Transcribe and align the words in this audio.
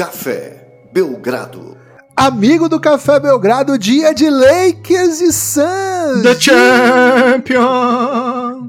Café 0.00 0.88
Belgrado. 0.94 1.76
Amigo 2.16 2.70
do 2.70 2.80
Café 2.80 3.20
Belgrado, 3.20 3.78
dia 3.78 4.14
de 4.14 4.30
Lakers 4.30 5.20
e 5.20 5.30
Suns. 5.30 6.22
The 6.22 6.40
Champion. 6.40 7.60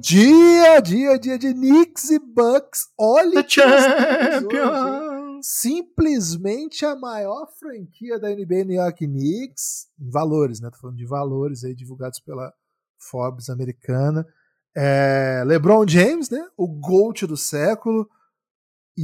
Dia, 0.02 0.82
dia, 0.82 1.18
dia 1.18 1.40
de 1.40 1.54
Knicks 1.54 2.10
e 2.10 2.20
Bucks. 2.20 2.90
Olha 3.00 3.42
The 3.42 3.44
que? 3.44 3.62
Champion. 3.62 5.40
Simplesmente 5.42 6.86
a 6.86 6.98
maior 6.98 7.48
franquia 7.58 8.20
da 8.20 8.28
NBA 8.28 8.66
New 8.66 8.76
York 8.76 9.08
Knicks. 9.08 9.88
Em 10.02 10.10
valores, 10.10 10.60
né? 10.60 10.70
Tô 10.70 10.80
falando 10.80 10.98
de 10.98 11.06
valores 11.06 11.64
aí 11.64 11.74
divulgados 11.74 12.20
pela 12.20 12.52
Forbes 13.00 13.50
americana. 13.50 14.28
É, 14.76 15.46
LeBron 15.48 15.88
James, 15.88 16.30
né? 16.30 16.46
O 16.58 16.68
GOAT 16.68 17.26
do 17.26 17.38
século. 17.38 18.06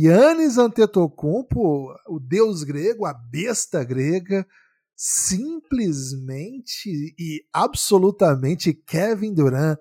Yannis 0.03 0.57
Antetokounmpo, 0.57 1.93
o 2.07 2.19
deus 2.19 2.63
grego, 2.63 3.05
a 3.05 3.13
besta 3.13 3.83
grega, 3.83 4.45
simplesmente 4.95 6.89
e 7.17 7.43
absolutamente 7.51 8.73
Kevin 8.73 9.33
Durant, 9.33 9.79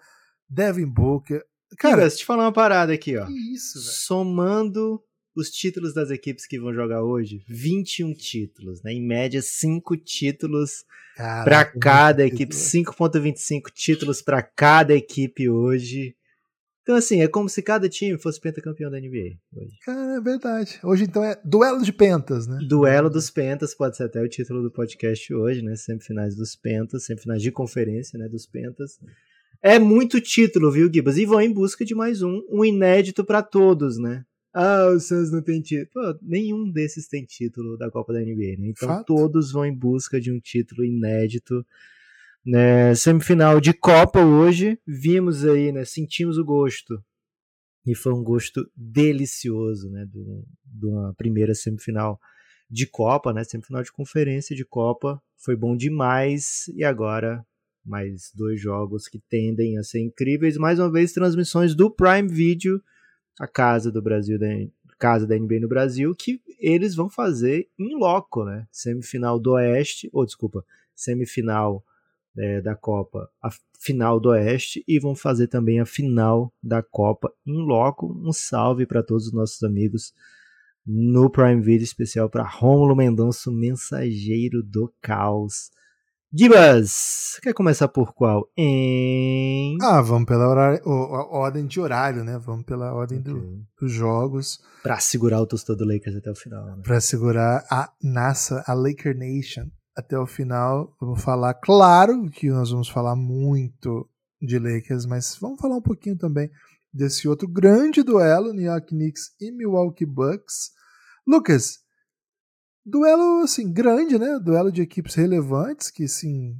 Devin 0.48 0.86
Booker. 0.86 1.44
Cara, 1.78 2.02
deixa 2.02 2.16
eu 2.16 2.18
te 2.20 2.24
falar 2.24 2.44
uma 2.44 2.52
parada 2.52 2.92
aqui, 2.92 3.16
ó. 3.16 3.26
que 3.26 3.54
isso, 3.54 3.78
velho? 3.78 3.92
Somando 3.92 5.02
os 5.34 5.50
títulos 5.50 5.92
das 5.92 6.10
equipes 6.10 6.46
que 6.46 6.58
vão 6.58 6.72
jogar 6.72 7.02
hoje, 7.02 7.44
21 7.46 8.14
títulos, 8.14 8.82
né? 8.82 8.92
Em 8.92 9.06
média, 9.06 9.42
5 9.42 9.96
títulos 9.98 10.84
muito 11.18 11.78
cada 11.80 12.24
equipe, 12.26 12.54
5.25 12.54 13.70
títulos 13.72 14.22
pra 14.22 14.42
cada 14.42 14.94
equipe 14.94 15.48
hoje. 15.48 16.14
Então, 16.87 16.95
assim, 16.95 17.20
é 17.20 17.26
como 17.26 17.48
se 17.48 17.60
cada 17.62 17.88
time 17.88 18.16
fosse 18.16 18.40
pentacampeão 18.40 18.88
da 18.88 19.01
NBA 19.01 19.40
hoje. 19.52 19.76
Cara, 19.84 20.18
é 20.18 20.20
verdade. 20.20 20.79
Hoje 20.84 21.02
então 21.02 21.24
é 21.24 21.37
duelo 21.45 21.82
de 21.82 21.92
pentas, 21.92 22.46
né? 22.46 22.60
Duelo 22.68 23.10
dos 23.10 23.29
Pentas, 23.29 23.74
pode 23.74 23.96
ser 23.96 24.04
até 24.04 24.23
o 24.23 24.29
título 24.29 24.62
do 24.62 24.70
podcast 24.70 25.34
hoje, 25.34 25.62
né? 25.62 25.74
Semifinais 25.74 26.37
dos 26.37 26.54
Pentas, 26.54 27.04
semifinais 27.04 27.42
de 27.42 27.51
conferência, 27.51 28.16
né? 28.16 28.29
Dos 28.29 28.46
Pentas. 28.46 29.01
É 29.60 29.80
muito 29.80 30.20
título, 30.20 30.70
viu, 30.70 30.88
Gibas? 30.88 31.18
E 31.18 31.26
vão 31.26 31.40
em 31.40 31.52
busca 31.52 31.84
de 31.84 31.92
mais 31.92 32.23
um, 32.23 32.40
um 32.48 32.64
inédito 32.64 33.24
pra 33.24 33.42
todos, 33.42 33.98
né? 33.98 34.24
Ah, 34.54 34.87
o 34.95 35.01
Suns 35.01 35.32
não 35.32 35.42
tem 35.42 35.60
título. 35.60 35.90
Pô, 35.92 36.18
nenhum 36.23 36.70
desses 36.70 37.09
tem 37.09 37.24
título 37.24 37.76
da 37.76 37.90
Copa 37.90 38.12
da 38.12 38.20
NBA, 38.20 38.60
né? 38.60 38.68
Então 38.68 38.88
Fato. 38.88 39.07
todos 39.07 39.51
vão 39.51 39.66
em 39.66 39.74
busca 39.74 40.20
de 40.20 40.30
um 40.30 40.38
título 40.38 40.84
inédito. 40.84 41.66
Né? 42.46 42.94
Semifinal 42.94 43.60
de 43.60 43.72
Copa 43.72 44.20
hoje, 44.20 44.78
vimos 44.86 45.44
aí, 45.44 45.72
né? 45.72 45.84
Sentimos 45.84 46.38
o 46.38 46.44
gosto. 46.44 47.02
E 47.84 47.92
foi 47.92 48.12
um 48.12 48.22
gosto 48.22 48.70
delicioso, 48.76 49.90
né? 49.90 50.06
De 50.64 50.86
uma 50.86 51.12
primeira 51.14 51.56
semifinal 51.56 52.20
de 52.70 52.86
Copa, 52.86 53.32
né? 53.32 53.42
Semifinal 53.42 53.82
de 53.82 53.90
conferência 53.90 54.54
de 54.54 54.64
Copa. 54.64 55.20
Foi 55.36 55.56
bom 55.56 55.76
demais. 55.76 56.68
E 56.76 56.84
agora, 56.84 57.44
mais 57.84 58.30
dois 58.32 58.60
jogos 58.60 59.08
que 59.08 59.18
tendem 59.28 59.76
a 59.76 59.82
ser 59.82 59.98
incríveis. 60.00 60.56
Mais 60.56 60.78
uma 60.78 60.90
vez, 60.90 61.12
transmissões 61.12 61.74
do 61.74 61.90
Prime 61.90 62.28
Video, 62.28 62.80
a 63.40 63.48
casa 63.48 63.90
do 63.90 64.00
Brasil, 64.00 64.38
da 64.38 64.47
casa 65.00 65.26
da 65.26 65.36
NBA 65.36 65.60
no 65.60 65.69
Brasil, 65.69 66.14
que 66.14 66.41
eles 66.60 66.94
vão 66.94 67.10
fazer 67.10 67.69
em 67.76 67.98
loco, 67.98 68.44
né? 68.44 68.69
Semifinal 68.70 69.41
do 69.41 69.54
Oeste, 69.54 70.08
ou 70.12 70.24
desculpa, 70.24 70.64
semifinal 70.94 71.84
eh, 72.38 72.60
da 72.60 72.75
Copa, 72.75 73.28
a 73.42 73.48
final 73.81 74.19
do 74.20 74.31
Oeste, 74.31 74.84
e 74.87 74.98
vão 74.98 75.15
fazer 75.15 75.47
também 75.48 75.81
a 75.81 75.87
final 75.87 76.53
da 76.62 76.82
Copa 76.82 77.31
em 77.47 77.56
loco. 77.66 78.06
Um 78.25 78.32
salve 78.32 78.87
para 78.87 79.03
todos 79.03 79.26
os 79.28 79.32
nossos 79.32 79.62
amigos 79.62 80.12
no 80.86 81.28
Prime 81.30 81.60
Video 81.60 81.84
especial 81.84 82.30
para 82.30 82.47
Rômulo 82.48 82.94
Mendonça, 82.94 83.50
o 83.50 83.52
mensageiro 83.52 84.62
do 84.62 84.92
caos. 85.02 85.70
Gibas, 86.32 87.38
quer 87.42 87.54
começar 87.54 87.88
por 87.88 88.12
qual? 88.12 88.47
Em... 88.56 89.78
Ah, 89.80 90.03
vamos 90.03 90.26
pela 90.26 90.48
horário- 90.48 90.82
ordem 90.86 91.66
de 91.66 91.80
horário, 91.80 92.22
né? 92.24 92.36
Vamos 92.38 92.64
pela 92.66 92.92
ordem 92.92 93.20
do- 93.22 93.38
Ok. 93.38 93.60
dos 93.80 93.92
jogos 93.92 94.58
Pra 94.82 94.98
segurar 94.98 95.41
o 95.41 95.47
torcedor 95.47 95.76
do 95.76 95.84
Lakers 95.86 96.16
até 96.16 96.30
o 96.30 96.34
final. 96.34 96.64
Né? 96.66 96.82
para 96.84 97.00
segurar 97.00 97.64
a 97.70 97.91
NASA, 98.03 98.62
a 98.66 98.74
Laker 98.74 99.16
Nation 99.16 99.68
até 99.96 100.18
o 100.18 100.26
final. 100.26 100.94
Vamos 101.00 101.22
falar, 101.22 101.54
claro 101.54 102.28
que 102.30 102.50
nós 102.50 102.70
vamos 102.70 102.88
falar 102.88 103.16
muito 103.16 104.08
de 104.40 104.58
Lakers, 104.58 105.06
mas 105.06 105.36
vamos 105.40 105.60
falar 105.60 105.76
um 105.76 105.82
pouquinho 105.82 106.16
também 106.16 106.50
desse 106.92 107.26
outro 107.26 107.48
grande 107.48 108.02
duelo, 108.02 108.52
New 108.52 108.64
York 108.64 108.88
Knicks 108.88 109.34
e 109.40 109.50
Milwaukee 109.50 110.06
Bucks. 110.06 110.70
Lucas, 111.26 111.78
duelo 112.84 113.42
assim 113.42 113.72
grande, 113.72 114.18
né? 114.18 114.38
Duelo 114.38 114.70
de 114.70 114.82
equipes 114.82 115.14
relevantes 115.14 115.90
que 115.90 116.04
assim, 116.04 116.56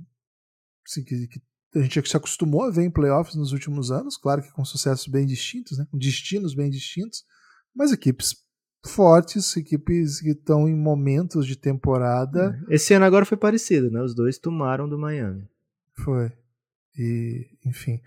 assim, 0.87 1.05
que, 1.05 1.29
que 1.29 1.41
a 1.75 1.83
gente 1.83 2.09
se 2.09 2.17
acostumou 2.17 2.65
a 2.65 2.71
ver 2.71 2.85
em 2.85 2.91
playoffs 2.91 3.37
nos 3.37 3.53
últimos 3.53 3.91
anos, 3.91 4.17
claro 4.17 4.43
que 4.43 4.51
com 4.53 4.65
sucessos 4.65 5.07
bem 5.07 5.27
distintos, 5.27 5.79
né? 5.79 5.87
Com 5.91 5.99
destinos 5.99 6.55
bem 6.55 6.71
distintos, 6.71 7.25
mas 7.75 7.93
equipes 7.93 8.35
fortes, 8.87 9.57
equipes 9.57 10.21
que 10.21 10.31
estão 10.31 10.69
em 10.69 10.75
momentos 10.75 11.47
de 11.47 11.57
temporada. 11.57 12.59
Esse 12.69 12.95
ano 12.95 13.05
agora 13.05 13.27
foi 13.27 13.37
parecido, 13.37 13.91
né? 13.91 14.01
Os 14.01 14.15
dois 14.15 14.39
tomaram 14.39 14.89
do 14.89 14.99
Miami. 14.99 15.49
Foi. 15.95 16.33
E, 16.97 17.47
enfim. 17.65 18.01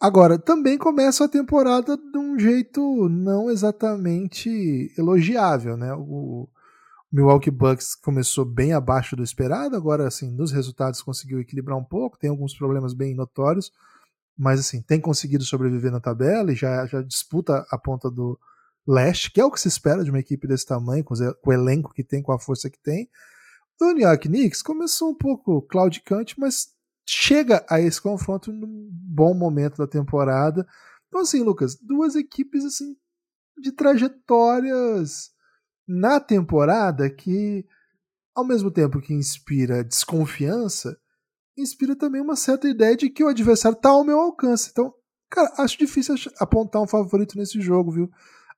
Agora, 0.00 0.38
também 0.38 0.76
começa 0.76 1.24
a 1.24 1.28
temporada 1.28 1.96
de 1.96 2.18
um 2.18 2.38
jeito 2.38 3.08
não 3.08 3.48
exatamente 3.48 4.92
elogiável, 4.98 5.76
né? 5.76 5.94
O 5.94 6.48
Milwaukee 7.10 7.50
Bucks 7.50 7.94
começou 7.94 8.44
bem 8.44 8.72
abaixo 8.72 9.16
do 9.16 9.22
esperado, 9.22 9.76
agora, 9.76 10.06
assim, 10.06 10.30
nos 10.30 10.52
resultados 10.52 11.00
conseguiu 11.00 11.40
equilibrar 11.40 11.78
um 11.78 11.84
pouco, 11.84 12.18
tem 12.18 12.28
alguns 12.28 12.54
problemas 12.54 12.92
bem 12.92 13.14
notórios, 13.14 13.72
mas, 14.36 14.60
assim, 14.60 14.82
tem 14.82 15.00
conseguido 15.00 15.44
sobreviver 15.44 15.92
na 15.92 16.00
tabela 16.00 16.52
e 16.52 16.56
já, 16.56 16.84
já 16.86 17.00
disputa 17.00 17.64
a 17.70 17.78
ponta 17.78 18.10
do 18.10 18.38
leste, 18.86 19.30
que 19.30 19.40
é 19.40 19.44
o 19.44 19.50
que 19.50 19.60
se 19.60 19.68
espera 19.68 20.04
de 20.04 20.10
uma 20.10 20.20
equipe 20.20 20.46
desse 20.46 20.66
tamanho, 20.66 21.04
com, 21.04 21.14
o 21.14 21.52
elenco 21.52 21.92
que 21.92 22.04
tem, 22.04 22.22
com 22.22 22.32
a 22.32 22.38
força 22.38 22.68
que 22.70 22.80
tem. 22.80 23.08
O 23.80 23.92
New 23.92 24.06
York 24.06 24.28
Knicks 24.28 24.62
começou 24.62 25.10
um 25.10 25.16
pouco 25.16 25.62
claudicante, 25.62 26.38
mas 26.38 26.68
chega 27.08 27.64
a 27.68 27.80
esse 27.80 28.00
confronto 28.00 28.52
num 28.52 28.88
bom 28.90 29.34
momento 29.34 29.76
da 29.78 29.86
temporada. 29.86 30.66
Então, 31.08 31.20
assim, 31.20 31.42
Lucas, 31.42 31.76
duas 31.76 32.14
equipes 32.14 32.64
assim 32.64 32.96
de 33.58 33.72
trajetórias 33.72 35.30
na 35.86 36.18
temporada 36.18 37.08
que, 37.08 37.64
ao 38.34 38.44
mesmo 38.44 38.70
tempo 38.70 39.00
que 39.00 39.14
inspira 39.14 39.84
desconfiança, 39.84 40.98
inspira 41.56 41.94
também 41.94 42.20
uma 42.20 42.36
certa 42.36 42.68
ideia 42.68 42.96
de 42.96 43.08
que 43.08 43.22
o 43.22 43.28
adversário 43.28 43.76
está 43.76 43.90
ao 43.90 44.04
meu 44.04 44.18
alcance. 44.18 44.70
Então, 44.70 44.92
cara, 45.30 45.52
acho 45.58 45.78
difícil 45.78 46.14
apontar 46.38 46.82
um 46.82 46.86
favorito 46.86 47.36
nesse 47.38 47.60
jogo, 47.60 47.92
viu? 47.92 48.10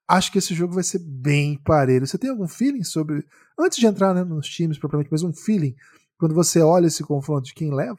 Acho 0.09 0.31
que 0.31 0.39
esse 0.39 0.55
jogo 0.55 0.75
vai 0.75 0.85
ser 0.85 1.01
bem 1.01 1.57
parelho. 1.59 2.07
Você 2.07 2.17
tem 2.19 2.31
algum 2.31 2.47
feeling 2.47 2.85
sobre. 2.85 3.25
Antes 3.59 3.79
de 3.79 3.87
entrar 3.87 4.15
né, 4.15 4.23
nos 4.23 4.47
times 4.49 4.79
propriamente, 4.79 5.11
mas 5.11 5.23
um 5.23 5.33
feeling 5.33 5.75
quando 6.19 6.35
você 6.35 6.61
olha 6.61 6.87
esse 6.87 7.03
confronto 7.03 7.47
de 7.47 7.55
quem 7.55 7.75
leva? 7.75 7.99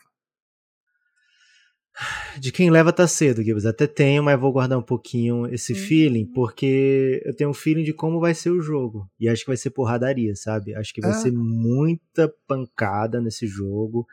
De 2.39 2.51
quem 2.51 2.69
leva 2.69 2.93
tá 2.93 3.07
cedo, 3.07 3.41
Gibbs. 3.43 3.65
Até 3.65 3.87
tenho, 3.87 4.23
mas 4.23 4.39
vou 4.39 4.51
guardar 4.51 4.77
um 4.77 4.83
pouquinho 4.83 5.47
esse 5.47 5.73
feeling, 5.73 6.27
porque 6.27 7.21
eu 7.25 7.35
tenho 7.35 7.49
um 7.49 7.53
feeling 7.55 7.83
de 7.83 7.91
como 7.91 8.19
vai 8.19 8.35
ser 8.35 8.51
o 8.51 8.61
jogo. 8.61 9.09
E 9.19 9.27
acho 9.27 9.41
que 9.41 9.47
vai 9.49 9.57
ser 9.57 9.71
porradaria, 9.71 10.35
sabe? 10.35 10.75
Acho 10.75 10.93
que 10.93 11.01
vai 11.01 11.09
Ah. 11.09 11.15
ser 11.15 11.31
muita 11.31 12.31
pancada 12.47 13.19
nesse 13.19 13.47
jogo. 13.47 14.07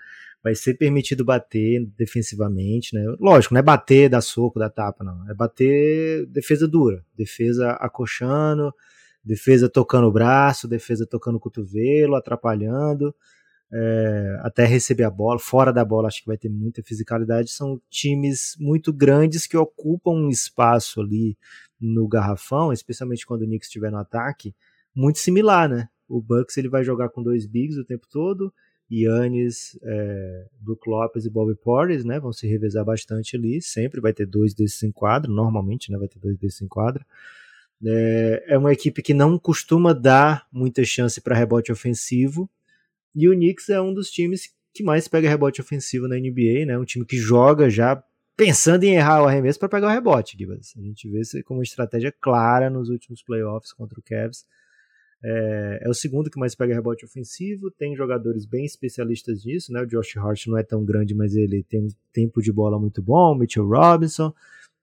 Vai 0.44 0.55
ser 0.55 0.75
permitido 0.75 1.25
bater 1.25 1.84
defensivamente, 1.97 2.95
né? 2.95 3.03
Lógico, 3.18 3.54
não 3.54 3.60
é 3.60 3.63
bater, 3.63 4.10
dar 4.10 4.21
soco, 4.21 4.59
dar 4.59 4.68
tapa, 4.68 5.03
não. 5.03 5.28
É 5.28 5.34
bater 5.34 6.27
defesa 6.27 6.68
dura. 6.68 7.03
Defesa 7.16 7.71
acochando, 7.72 8.71
defesa 9.24 9.68
tocando 9.68 10.07
o 10.07 10.13
braço, 10.13 10.68
defesa 10.68 11.07
tocando 11.07 11.36
o 11.36 11.41
cotovelo, 11.41 12.15
atrapalhando 12.15 13.15
é, 13.72 14.39
até 14.42 14.65
receber 14.65 15.03
a 15.03 15.10
bola. 15.10 15.39
Fora 15.39 15.72
da 15.72 15.84
bola, 15.84 16.07
acho 16.07 16.21
que 16.21 16.28
vai 16.28 16.39
ter 16.39 16.48
muita 16.48 16.83
fisicalidade. 16.83 17.51
São 17.51 17.80
times 17.91 18.54
muito 18.59 18.92
grandes 18.92 19.47
que 19.47 19.57
ocupam 19.57 20.13
um 20.13 20.28
espaço 20.28 21.01
ali 21.01 21.36
no 21.80 22.07
garrafão, 22.07 22.72
especialmente 22.72 23.27
quando 23.27 23.42
o 23.42 23.47
Knicks 23.47 23.68
estiver 23.68 23.91
no 23.91 23.98
ataque, 23.98 24.54
muito 24.95 25.18
similar, 25.18 25.68
né? 25.68 25.89
O 26.09 26.22
Bucks 26.22 26.57
ele 26.57 26.68
vai 26.68 26.84
jogar 26.84 27.09
com 27.09 27.22
dois 27.22 27.47
bigs 27.47 27.77
o 27.77 27.84
tempo 27.84 28.07
todo. 28.09 28.53
Yannis, 28.91 29.78
é, 29.83 30.47
Brook 30.60 30.89
Lopes 30.89 31.25
e 31.25 31.31
Bobby 31.31 31.54
Portis, 31.54 32.04
né? 32.04 32.21
Vão 32.21 32.33
se 32.33 32.47
revezar 32.47 32.84
bastante 32.84 33.36
ali. 33.36 33.60
Sempre 33.60 34.01
vai 34.01 34.13
ter 34.13 34.27
dois 34.27 34.54
desses 34.54 34.83
em 34.83 34.92
quadra. 34.92 35.31
Normalmente, 35.31 35.91
né? 35.91 35.98
Vai 35.98 36.09
ter 36.09 36.19
dois 36.19 36.36
desses 36.39 36.60
em 36.63 36.69
quadra. 36.69 37.04
É, 37.84 38.45
é 38.48 38.59
uma 38.59 38.72
equipe 38.72 39.03
que 39.03 39.15
não 39.15 39.39
costuma 39.39 39.92
dar 39.92 40.47
muita 40.53 40.84
chance 40.84 41.21
para 41.21 41.34
rebote 41.34 41.72
ofensivo. 41.72 42.48
E 43.15 43.28
o 43.28 43.33
Knicks 43.33 43.69
é 43.69 43.81
um 43.81 43.92
dos 43.92 44.10
times 44.10 44.53
que 44.72 44.83
mais 44.83 45.07
pega 45.07 45.28
rebote 45.28 45.60
ofensivo 45.60 46.09
na 46.09 46.16
NBA, 46.16 46.66
né? 46.66 46.78
Um 46.78 46.84
time 46.84 47.04
que 47.04 47.16
joga 47.16 47.71
já 47.71 48.03
pensando 48.37 48.84
em 48.84 48.97
errar 48.97 49.22
o 49.22 49.27
arremesso 49.27 49.59
para 49.59 49.69
pegar 49.69 49.87
o 49.87 49.91
rebote. 49.91 50.37
A 50.77 50.80
gente 50.80 51.09
vê 51.09 51.21
isso 51.21 51.42
como 51.45 51.60
uma 51.60 51.65
estratégia 51.65 52.13
clara 52.13 52.69
nos 52.69 52.89
últimos 52.89 53.22
playoffs 53.22 53.72
contra 53.72 53.98
o 53.98 54.03
Cavs. 54.03 54.45
É, 55.26 55.80
é, 55.82 55.88
o 55.88 55.94
segundo 55.94 56.30
que 56.30 56.38
mais 56.38 56.54
pega 56.54 56.74
rebote 56.74 57.03
ofensivo, 57.03 57.71
tem 57.71 57.97
jogadores 57.97 58.44
bem 58.44 58.66
especialistas 58.66 59.42
nisso, 59.47 59.72
né? 59.72 59.80
O 59.80 59.86
Josh 59.86 60.18
Hart 60.18 60.47
não 60.48 60.59
é 60.59 60.62
tão 60.62 60.84
grande, 60.84 61.15
mas 61.15 61.34
ele 61.34 61.62
tem 61.62 61.80
um 61.80 61.88
tempo 62.12 62.42
de 62.42 62.53
bola 62.53 62.78
muito 62.78 63.00
bom, 63.00 63.34
Mitchell 63.34 63.66
Robinson, 63.66 64.34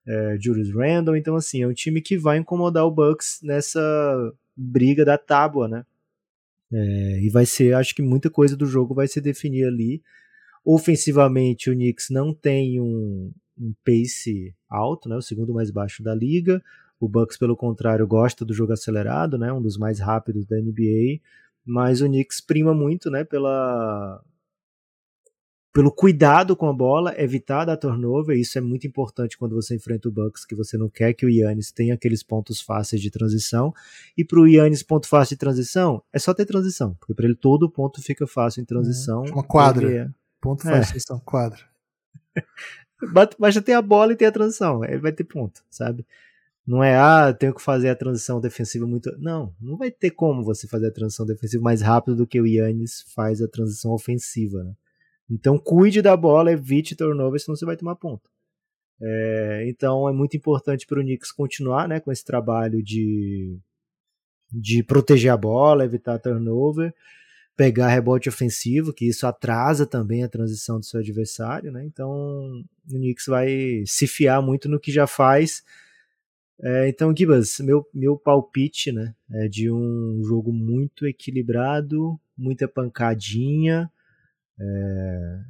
é, 0.04 0.36
Julius 0.40 0.74
Randle, 0.74 1.16
então 1.16 1.36
assim, 1.36 1.62
é 1.62 1.68
um 1.68 1.72
time 1.72 2.00
que 2.00 2.18
vai 2.18 2.38
incomodar 2.38 2.84
o 2.84 2.90
Bucks 2.90 3.38
nessa 3.40 3.80
briga 4.56 5.04
da 5.04 5.16
tábua, 5.16 5.68
né? 5.68 5.86
É, 6.72 7.20
e 7.20 7.28
vai 7.28 7.46
ser, 7.46 7.74
acho 7.74 7.94
que 7.94 8.02
muita 8.02 8.28
coisa 8.28 8.56
do 8.56 8.66
jogo 8.66 8.94
vai 8.94 9.06
se 9.06 9.20
definir 9.20 9.64
ali. 9.64 10.02
Ofensivamente, 10.64 11.70
o 11.70 11.74
Knicks 11.74 12.10
não 12.10 12.34
tem 12.34 12.80
um, 12.80 13.30
um 13.56 13.72
pace 13.84 14.52
alto, 14.68 15.08
né? 15.08 15.14
O 15.14 15.22
segundo 15.22 15.54
mais 15.54 15.70
baixo 15.70 16.02
da 16.02 16.14
liga. 16.14 16.60
O 17.02 17.08
Bucks, 17.08 17.36
pelo 17.36 17.56
contrário, 17.56 18.06
gosta 18.06 18.44
do 18.44 18.54
jogo 18.54 18.72
acelerado, 18.72 19.36
né? 19.36 19.52
Um 19.52 19.60
dos 19.60 19.76
mais 19.76 19.98
rápidos 19.98 20.46
da 20.46 20.56
NBA. 20.56 21.20
Mas 21.66 22.00
o 22.00 22.06
Knicks 22.06 22.40
prima 22.40 22.72
muito, 22.72 23.10
né? 23.10 23.24
Pela 23.24 24.22
pelo 25.72 25.90
cuidado 25.90 26.54
com 26.54 26.68
a 26.68 26.72
bola, 26.72 27.12
evitar 27.20 27.64
dar 27.64 27.76
turnover, 27.76 28.38
isso 28.38 28.56
é 28.56 28.60
muito 28.60 28.86
importante 28.86 29.36
quando 29.36 29.56
você 29.56 29.74
enfrenta 29.74 30.08
o 30.08 30.12
Bucks, 30.12 30.44
que 30.44 30.54
você 30.54 30.76
não 30.76 30.88
quer 30.88 31.12
que 31.14 31.26
o 31.26 31.30
Yannis 31.30 31.72
tenha 31.72 31.94
aqueles 31.94 32.22
pontos 32.22 32.60
fáceis 32.60 33.02
de 33.02 33.10
transição. 33.10 33.74
E 34.16 34.24
para 34.24 34.38
o 34.38 34.46
Yannis 34.46 34.84
ponto 34.84 35.08
fácil 35.08 35.34
de 35.34 35.40
transição, 35.40 36.04
é 36.12 36.20
só 36.20 36.32
ter 36.32 36.44
transição, 36.44 36.94
porque 37.00 37.14
para 37.14 37.24
ele 37.24 37.34
todo 37.34 37.68
ponto 37.68 38.00
fica 38.00 38.28
fácil 38.28 38.60
em 38.60 38.64
transição. 38.64 39.24
É, 39.24 39.30
uma 39.32 39.42
quadra. 39.42 39.92
É... 39.92 40.08
Ponto 40.40 40.62
fácil 40.62 40.80
de 40.80 40.86
transição, 40.86 41.18
quadra. 41.20 41.58
Basta 43.38 43.60
ter 43.60 43.72
a 43.72 43.82
bola 43.82 44.12
e 44.12 44.16
ter 44.16 44.26
a 44.26 44.32
transição, 44.32 44.84
ele 44.84 44.98
vai 44.98 45.10
ter 45.10 45.24
ponto, 45.24 45.64
sabe? 45.68 46.06
Não 46.66 46.82
é, 46.82 46.96
ah, 46.96 47.32
tenho 47.32 47.52
que 47.52 47.60
fazer 47.60 47.88
a 47.88 47.96
transição 47.96 48.40
defensiva 48.40 48.86
muito. 48.86 49.10
Não, 49.18 49.54
não 49.60 49.76
vai 49.76 49.90
ter 49.90 50.12
como 50.12 50.44
você 50.44 50.68
fazer 50.68 50.88
a 50.88 50.92
transição 50.92 51.26
defensiva 51.26 51.62
mais 51.62 51.82
rápido 51.82 52.16
do 52.16 52.26
que 52.26 52.40
o 52.40 52.46
Yannis 52.46 53.04
faz 53.14 53.42
a 53.42 53.48
transição 53.48 53.90
ofensiva. 53.92 54.62
Né? 54.62 54.72
Então, 55.28 55.58
cuide 55.58 56.00
da 56.00 56.16
bola, 56.16 56.52
evite 56.52 56.94
turnover, 56.94 57.40
senão 57.40 57.56
você 57.56 57.66
vai 57.66 57.76
tomar 57.76 57.96
ponto. 57.96 58.30
É, 59.00 59.64
então, 59.66 60.08
é 60.08 60.12
muito 60.12 60.36
importante 60.36 60.86
para 60.86 61.00
o 61.00 61.02
Knicks 61.02 61.32
continuar 61.32 61.88
né, 61.88 61.98
com 61.98 62.12
esse 62.12 62.24
trabalho 62.24 62.80
de, 62.80 63.58
de 64.52 64.84
proteger 64.84 65.32
a 65.32 65.36
bola, 65.36 65.84
evitar 65.84 66.20
turnover, 66.20 66.94
pegar 67.56 67.88
rebote 67.88 68.28
ofensivo, 68.28 68.92
que 68.92 69.08
isso 69.08 69.26
atrasa 69.26 69.84
também 69.84 70.22
a 70.22 70.28
transição 70.28 70.78
do 70.78 70.84
seu 70.84 71.00
adversário. 71.00 71.72
Né? 71.72 71.84
Então, 71.84 72.08
o 72.88 72.94
Knicks 72.94 73.26
vai 73.26 73.82
se 73.84 74.06
fiar 74.06 74.40
muito 74.40 74.68
no 74.68 74.78
que 74.78 74.92
já 74.92 75.08
faz 75.08 75.64
é, 76.60 76.88
então, 76.88 77.14
Gibas, 77.16 77.58
meu, 77.60 77.88
meu 77.92 78.16
palpite 78.16 78.92
né, 78.92 79.14
é 79.32 79.48
de 79.48 79.70
um 79.70 80.22
jogo 80.24 80.52
muito 80.52 81.06
equilibrado, 81.06 82.18
muita 82.36 82.68
pancadinha. 82.68 83.90
É, 84.60 85.40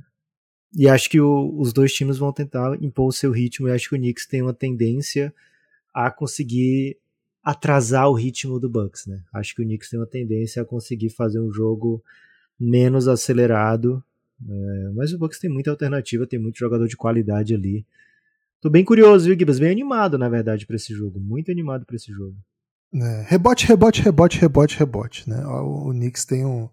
e 0.75 0.89
acho 0.89 1.11
que 1.11 1.21
o, 1.21 1.55
os 1.59 1.73
dois 1.73 1.93
times 1.93 2.17
vão 2.17 2.33
tentar 2.33 2.83
impor 2.83 3.09
o 3.09 3.13
seu 3.13 3.31
ritmo. 3.31 3.69
E 3.69 3.73
acho 3.73 3.89
que 3.89 3.95
o 3.95 3.99
Knicks 3.99 4.27
tem 4.27 4.43
uma 4.43 4.55
tendência 4.55 5.35
a 5.93 6.11
conseguir 6.11 6.97
atrasar 7.43 8.09
o 8.09 8.15
ritmo 8.15 8.59
do 8.59 8.71
Bucks. 8.71 9.07
Né? 9.07 9.23
Acho 9.35 9.55
que 9.55 9.63
o 9.63 9.65
Knicks 9.65 9.91
tem 9.91 10.01
uma 10.01 10.07
tendência 10.07 10.63
a 10.63 10.65
conseguir 10.65 11.11
fazer 11.11 11.41
um 11.41 11.53
jogo 11.53 12.03
menos 12.59 13.07
acelerado. 13.07 14.03
É, 14.49 14.91
mas 14.95 15.13
o 15.13 15.19
Bucks 15.19 15.39
tem 15.39 15.51
muita 15.51 15.71
alternativa, 15.71 16.27
tem 16.27 16.39
muito 16.39 16.59
jogador 16.59 16.89
de 16.89 16.97
qualidade 16.97 17.55
ali. 17.55 17.85
Tô 18.63 18.71
bem 18.71 18.85
curioso, 18.85 19.27
viu, 19.27 19.37
Gibas? 19.37 19.59
Bem 19.59 19.73
animado, 19.73 20.17
na 20.17 20.29
verdade, 20.29 20.65
para 20.65 20.77
esse 20.77 20.95
jogo. 20.95 21.19
Muito 21.19 21.51
animado 21.51 21.85
para 21.85 21.97
esse 21.97 22.13
jogo. 22.13 22.37
É, 22.95 23.27
rebote, 23.27 23.67
rebote, 23.67 24.01
rebote, 24.01 24.39
rebote, 24.39 24.79
rebote. 24.79 25.29
Né? 25.29 25.45
O, 25.45 25.89
o 25.89 25.91
Knicks 25.91 26.25
tem 26.25 26.45
o 26.45 26.71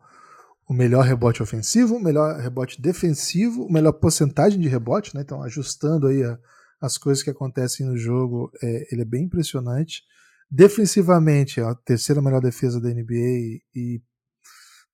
melhor 0.70 1.04
rebote 1.04 1.42
ofensivo, 1.42 1.96
o 1.96 2.00
melhor 2.00 2.40
rebote 2.40 2.80
defensivo, 2.80 3.64
o 3.64 3.72
melhor 3.72 3.94
porcentagem 3.94 4.60
de 4.60 4.68
rebote, 4.68 5.16
né? 5.16 5.22
Então, 5.22 5.42
ajustando 5.42 6.06
aí 6.06 6.24
a, 6.24 6.38
as 6.80 6.96
coisas 6.96 7.24
que 7.24 7.32
acontecem 7.32 7.88
no 7.88 7.98
jogo, 7.98 8.52
é, 8.62 8.88
ele 8.94 9.02
é 9.02 9.06
bem 9.06 9.24
impressionante. 9.24 10.04
Defensivamente, 10.50 11.60
é 11.60 11.64
a 11.64 11.74
terceira 11.74 12.22
melhor 12.22 12.40
defesa 12.40 12.80
da 12.80 12.90
NBA 12.90 13.62
e 13.76 14.00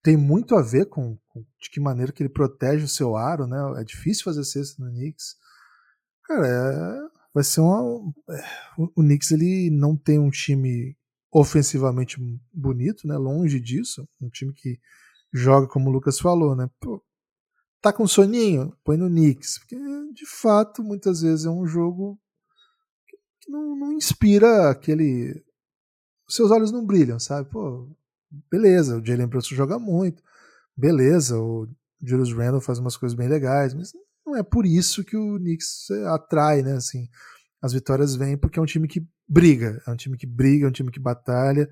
tem 0.02 0.16
muito 0.16 0.56
a 0.56 0.62
ver 0.62 0.86
com, 0.86 1.18
com 1.28 1.42
de 1.62 1.70
que 1.70 1.82
maneira 1.82 2.14
que 2.14 2.24
ele 2.24 2.30
protege 2.30 2.86
o 2.86 2.88
seu 2.88 3.18
aro, 3.18 3.46
né? 3.46 3.82
É 3.82 3.84
difícil 3.84 4.24
fazer 4.24 4.46
cesta 4.46 4.82
no 4.82 4.90
Knicks. 4.90 5.36
Cara, 6.28 6.48
é, 6.48 7.10
vai 7.34 7.44
ser 7.44 7.62
uma. 7.62 8.14
É, 8.30 8.44
o 8.78 9.02
Knicks 9.02 9.32
ele 9.32 9.70
não 9.70 9.96
tem 9.96 10.20
um 10.20 10.30
time 10.30 10.98
ofensivamente 11.32 12.18
bonito, 12.54 13.08
né? 13.08 13.18
Longe 13.18 13.60
disso. 13.60 14.08
Um 14.22 14.30
time 14.30 14.54
que 14.54 14.80
joga 15.34 15.68
como 15.68 15.90
o 15.90 15.94
Lucas 15.94 16.20
falou, 16.20 16.56
né? 16.56 16.70
Pô, 16.80 17.04
tá 17.82 17.92
com 17.94 18.08
soninho? 18.08 18.76
Põe 18.84 18.98
no 18.98 19.10
Knicks. 19.10 19.60
Porque, 19.60 19.76
de 20.14 20.26
fato, 20.26 20.82
muitas 20.82 21.22
vezes 21.22 21.46
é 21.46 21.50
um 21.50 21.68
jogo 21.68 22.20
que 23.42 23.52
não, 23.52 23.76
não 23.76 23.94
inspira 23.94 24.70
aquele. 24.70 25.44
Seus 26.28 26.50
olhos 26.50 26.72
não 26.72 26.86
brilham, 26.86 27.20
sabe? 27.20 27.50
Pô, 27.52 27.88
beleza, 28.50 28.98
o 28.98 29.06
Jalen 29.06 29.28
Brunson 29.28 29.56
joga 29.56 29.78
muito. 29.78 30.24
Beleza, 30.76 31.40
o 31.40 31.68
Julius 32.02 32.34
Randle 32.34 32.62
faz 32.62 32.80
umas 32.80 32.98
coisas 32.98 33.16
bem 33.16 33.28
legais, 33.28 33.74
mas 33.74 33.92
não 34.26 34.36
é 34.36 34.44
por 34.44 34.66
isso 34.66 35.04
que 35.04 35.16
o 35.16 35.38
Knicks 35.38 35.90
atrai, 36.08 36.62
né? 36.62 36.74
Assim, 36.74 37.08
as 37.62 37.74
vitórias 37.74 38.16
vêm 38.16 38.38
porque 38.38 38.60
é 38.60 38.62
um 38.62 38.66
time 38.66 38.88
que 38.88 39.08
briga, 39.28 39.82
é 39.88 39.92
um 39.92 39.96
time 39.96 40.18
que 40.18 40.26
briga, 40.28 40.66
é 40.66 40.70
um 40.70 40.72
time 40.72 40.92
que 40.92 41.00
batalha. 41.00 41.70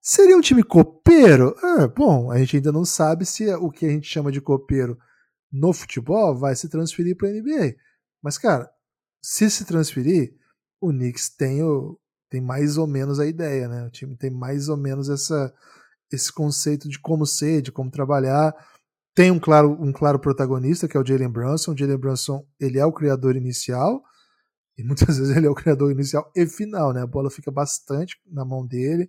Seria 0.00 0.36
um 0.36 0.40
time 0.40 0.62
copeiro? 0.62 1.54
Ah, 1.62 1.86
bom, 1.86 2.30
a 2.30 2.38
gente 2.38 2.56
ainda 2.56 2.72
não 2.72 2.84
sabe 2.84 3.26
se 3.26 3.52
o 3.54 3.70
que 3.70 3.84
a 3.86 3.90
gente 3.90 4.08
chama 4.08 4.32
de 4.32 4.40
copeiro 4.40 4.98
no 5.52 5.72
futebol 5.72 6.36
vai 6.36 6.56
se 6.56 6.68
transferir 6.68 7.16
para 7.16 7.28
a 7.28 7.32
NBA. 7.32 7.76
Mas, 8.22 8.38
cara, 8.38 8.70
se 9.22 9.50
se 9.50 9.64
transferir, 9.64 10.34
o 10.80 10.90
Knicks 10.90 11.28
tem, 11.28 11.62
o, 11.62 11.98
tem 12.30 12.40
mais 12.40 12.78
ou 12.78 12.86
menos 12.86 13.20
a 13.20 13.26
ideia, 13.26 13.68
né? 13.68 13.84
O 13.84 13.90
time 13.90 14.16
tem 14.16 14.30
mais 14.30 14.68
ou 14.68 14.76
menos 14.76 15.10
essa, 15.10 15.52
esse 16.10 16.32
conceito 16.32 16.88
de 16.88 16.98
como 16.98 17.26
ser, 17.26 17.60
de 17.60 17.70
como 17.70 17.90
trabalhar. 17.90 18.54
Tem 19.14 19.30
um 19.30 19.38
claro, 19.38 19.76
um 19.80 19.92
claro 19.92 20.18
protagonista, 20.18 20.86
que 20.86 20.96
é 20.96 21.00
o 21.00 21.06
Jalen 21.06 21.30
Brunson. 21.30 21.72
O 21.72 21.76
Jalen 21.76 21.98
Brunson 21.98 22.46
ele 22.58 22.78
é 22.78 22.84
o 22.84 22.92
criador 22.92 23.36
inicial, 23.36 24.02
e 24.78 24.84
muitas 24.84 25.06
vezes 25.18 25.36
ele 25.36 25.46
é 25.46 25.50
o 25.50 25.54
criador 25.54 25.90
inicial 25.90 26.30
e 26.34 26.46
final, 26.46 26.92
né? 26.92 27.02
A 27.02 27.06
bola 27.06 27.30
fica 27.30 27.50
bastante 27.50 28.16
na 28.26 28.44
mão 28.44 28.66
dele. 28.66 29.08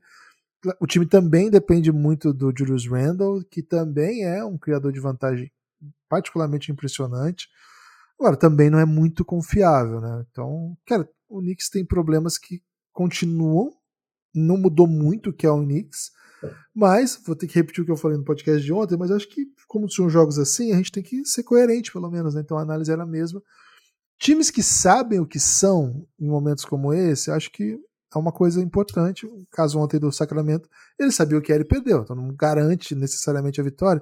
O 0.80 0.86
time 0.86 1.08
também 1.08 1.50
depende 1.50 1.92
muito 1.92 2.34
do 2.34 2.54
Julius 2.56 2.88
Randle, 2.88 3.44
que 3.50 3.64
também 3.64 4.26
é 4.26 4.44
um 4.46 4.58
criador 4.58 4.92
de 4.92 5.00
vantagem 5.00 5.52
particularmente 6.08 6.72
impressionante. 6.72 7.48
Agora, 8.20 8.38
também 8.38 8.70
não 8.70 8.78
é 8.78 8.86
muito 8.86 9.26
confiável, 9.26 10.00
né? 10.00 10.26
Então, 10.30 10.78
cara, 10.86 11.10
o 11.28 11.40
Knicks 11.40 11.70
tem 11.70 11.84
problemas 11.84 12.38
que 12.38 12.62
continuam, 12.94 13.72
não 14.36 14.58
mudou 14.58 14.86
muito 14.86 15.32
o 15.32 15.34
que 15.34 15.48
é 15.48 15.50
o 15.50 15.64
Knicks, 15.64 16.12
mas, 16.74 17.20
vou 17.26 17.36
ter 17.36 17.48
que 17.48 17.56
repetir 17.56 17.84
o 17.84 17.86
que 17.86 17.92
eu 17.92 17.98
falei 17.98 18.18
no 18.18 18.24
podcast 18.24 18.64
de 18.64 18.74
ontem, 18.74 18.98
mas 18.98 19.12
acho 19.12 19.28
que, 19.28 19.46
como 19.68 19.90
são 19.90 20.10
jogos 20.10 20.40
assim, 20.40 20.72
a 20.72 20.78
gente 20.78 20.92
tem 20.92 21.04
que 21.04 21.26
ser 21.26 21.44
coerente, 21.44 21.92
pelo 21.92 22.10
menos, 22.10 22.36
né? 22.36 22.42
Então 22.42 22.58
a 22.58 22.62
análise 22.62 22.92
era 22.92 23.04
a 23.04 23.08
mesma. 23.08 23.42
Times 24.20 24.52
que 24.52 24.62
sabem 24.62 25.20
o 25.20 25.26
que 25.26 25.40
são 25.40 26.06
em 26.20 26.28
momentos 26.28 26.64
como 26.66 26.94
esse, 26.94 27.32
acho 27.32 27.52
que 27.52 27.80
é 28.14 28.18
uma 28.18 28.32
coisa 28.32 28.62
importante. 28.62 29.26
O 29.26 29.46
caso 29.52 29.80
ontem 29.80 30.00
do 30.00 30.12
Sacramento, 30.12 30.70
ele 31.00 31.12
sabia 31.12 31.38
o 31.38 31.42
que 31.42 31.52
era 31.52 31.64
e 31.64 31.68
perdeu, 31.68 32.02
então 32.02 32.16
não 32.16 32.34
garante 32.34 32.94
necessariamente 32.94 33.60
a 33.60 33.64
vitória, 33.64 34.02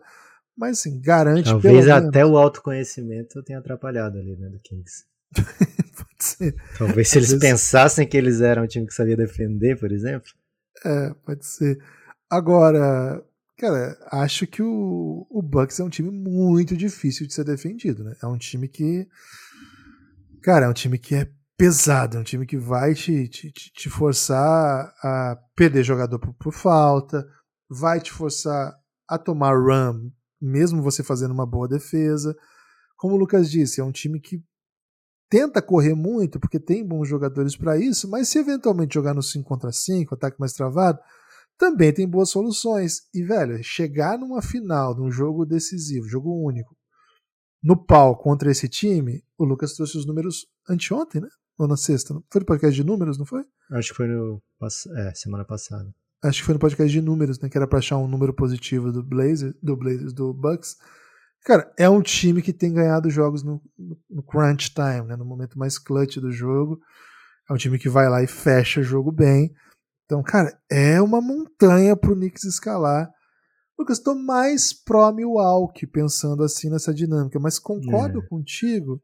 mas 0.58 0.80
assim, 0.80 1.00
garante 1.00 1.50
Talvez 1.50 1.88
até 1.88 2.20
menos. 2.20 2.32
o 2.32 2.38
autoconhecimento 2.38 3.42
tenha 3.44 3.60
atrapalhado 3.60 4.18
ali, 4.18 4.36
né, 4.36 4.50
do 4.50 4.60
Kings. 4.60 5.06
Pode 5.32 6.24
ser. 6.24 6.56
Talvez 6.78 7.10
se 7.10 7.18
eles 7.18 7.30
vezes... 7.30 7.40
pensassem 7.40 8.08
que 8.08 8.18
eles 8.18 8.42
eram 8.42 8.64
um 8.64 8.68
time 8.68 8.86
que 8.86 8.94
sabia 8.94 9.16
defender, 9.16 9.80
por 9.80 9.92
exemplo. 9.92 10.32
É, 10.86 11.14
pode 11.26 11.46
ser. 11.46 11.78
Agora, 12.30 13.26
cara, 13.58 13.98
acho 14.12 14.46
que 14.46 14.62
o, 14.62 15.26
o 15.30 15.42
Bucks 15.42 15.80
é 15.80 15.84
um 15.84 15.90
time 15.90 16.12
muito 16.12 16.78
difícil 16.78 17.26
de 17.26 17.34
ser 17.34 17.44
defendido, 17.44 18.04
né? 18.04 18.16
É 18.22 18.28
um 18.28 18.38
time 18.38 18.68
que. 18.68 19.08
Cara, 20.44 20.68
é 20.68 20.70
um 20.70 20.74
time 20.74 21.00
que 21.00 21.16
é 21.16 21.30
pesado, 21.58 22.18
é 22.18 22.20
um 22.22 22.24
time 22.24 22.46
que 22.46 22.56
vai 22.58 22.94
te, 22.94 23.28
te, 23.28 23.52
te 23.52 23.90
forçar 23.90 24.94
a 25.04 25.38
perder 25.56 25.84
jogador 25.84 26.18
por, 26.18 26.34
por, 26.36 26.54
falta, 26.54 27.28
vai 27.70 28.00
te 28.00 28.12
forçar 28.12 28.74
a 29.06 29.18
tomar 29.18 29.54
run, 29.54 30.10
mesmo 30.40 30.82
você 30.82 31.04
fazendo 31.04 31.32
uma 31.32 31.46
boa 31.46 31.68
defesa. 31.68 32.34
Como 32.96 33.16
o 33.16 33.18
Lucas 33.18 33.52
disse, 33.52 33.82
é 33.82 33.84
um 33.84 33.92
time 33.92 34.22
que 34.22 34.42
tenta 35.30 35.62
correr 35.62 35.96
muito, 35.96 36.40
porque 36.40 36.60
tem 36.60 36.86
bons 36.86 37.10
jogadores 37.10 37.58
para 37.58 37.78
isso, 37.78 38.10
mas 38.10 38.30
se 38.30 38.40
eventualmente 38.40 38.94
jogar 38.94 39.14
no 39.14 39.22
5 39.22 39.48
contra 39.48 39.72
5, 39.72 40.16
ataque 40.16 40.40
mais 40.40 40.54
travado, 40.54 41.00
também 41.60 41.94
tem 41.94 42.08
boas 42.08 42.30
soluções. 42.30 43.02
E, 43.14 43.22
velho, 43.22 43.62
chegar 43.62 44.18
numa 44.18 44.42
final, 44.42 44.96
num 44.96 45.12
jogo 45.12 45.46
decisivo, 45.46 46.08
jogo 46.08 46.34
único, 46.44 46.76
no 47.62 47.76
pau 47.76 48.18
contra 48.18 48.50
esse 48.50 48.70
time, 48.70 49.22
o 49.38 49.44
Lucas 49.44 49.74
trouxe 49.74 49.98
os 49.98 50.08
números 50.08 50.48
anteontem, 50.68 51.22
né? 51.22 51.28
Ou 51.58 51.68
na 51.68 51.76
sexta? 51.76 52.14
Foi 52.32 52.40
no 52.40 52.46
podcast 52.46 52.74
de 52.74 52.88
números, 52.88 53.18
não 53.20 53.26
foi? 53.26 53.44
Acho 53.74 53.90
que 53.90 53.98
foi 53.98 54.08
no 54.08 54.42
é, 54.96 55.14
semana 55.14 55.44
passada. 55.44 55.94
acho 56.24 56.40
que 56.40 56.46
foi 56.46 56.54
no 56.54 56.60
podcast 56.60 56.90
de 56.90 57.02
números, 57.02 57.38
né, 57.42 57.50
que 57.50 57.58
era 57.58 57.68
para 57.68 57.80
achar 57.80 57.98
um 57.98 58.08
número 58.08 58.34
positivo 58.34 58.94
do 58.94 59.04
Blazers, 59.04 59.54
do 59.62 59.76
Blazers, 59.76 60.14
do 60.14 60.34
Bucks. 60.34 60.78
Cara, 61.44 61.70
é 61.78 61.90
um 61.90 62.02
time 62.02 62.42
que 62.42 62.54
tem 62.54 62.74
ganhado 62.74 63.10
jogos 63.10 63.44
no, 63.44 63.62
no 64.10 64.24
crunch 64.24 64.74
time, 64.74 65.08
né, 65.08 65.18
no 65.18 65.26
momento 65.26 65.60
mais 65.60 65.78
clutch 65.78 66.18
do 66.18 66.32
jogo. 66.32 66.80
É 67.50 67.54
um 67.54 67.58
time 67.58 67.78
que 67.78 67.90
vai 67.90 68.08
lá 68.08 68.24
e 68.24 68.28
fecha 68.28 68.80
o 68.80 68.84
jogo 68.84 69.12
bem. 69.12 69.54
Então, 70.10 70.24
cara, 70.24 70.60
é 70.72 71.00
uma 71.00 71.22
montanha 71.22 71.96
pro 71.96 72.16
Knicks 72.16 72.44
escalar. 72.44 73.14
Lucas, 73.78 74.00
estou 74.00 74.16
mais 74.16 74.74
pró 74.74 75.14
Milwaukee 75.14 75.86
pensando 75.86 76.44
assim 76.44 76.68
nessa 76.68 76.92
dinâmica, 76.92 77.40
mas 77.40 77.60
concordo 77.60 78.18
é. 78.18 78.28
contigo 78.28 79.00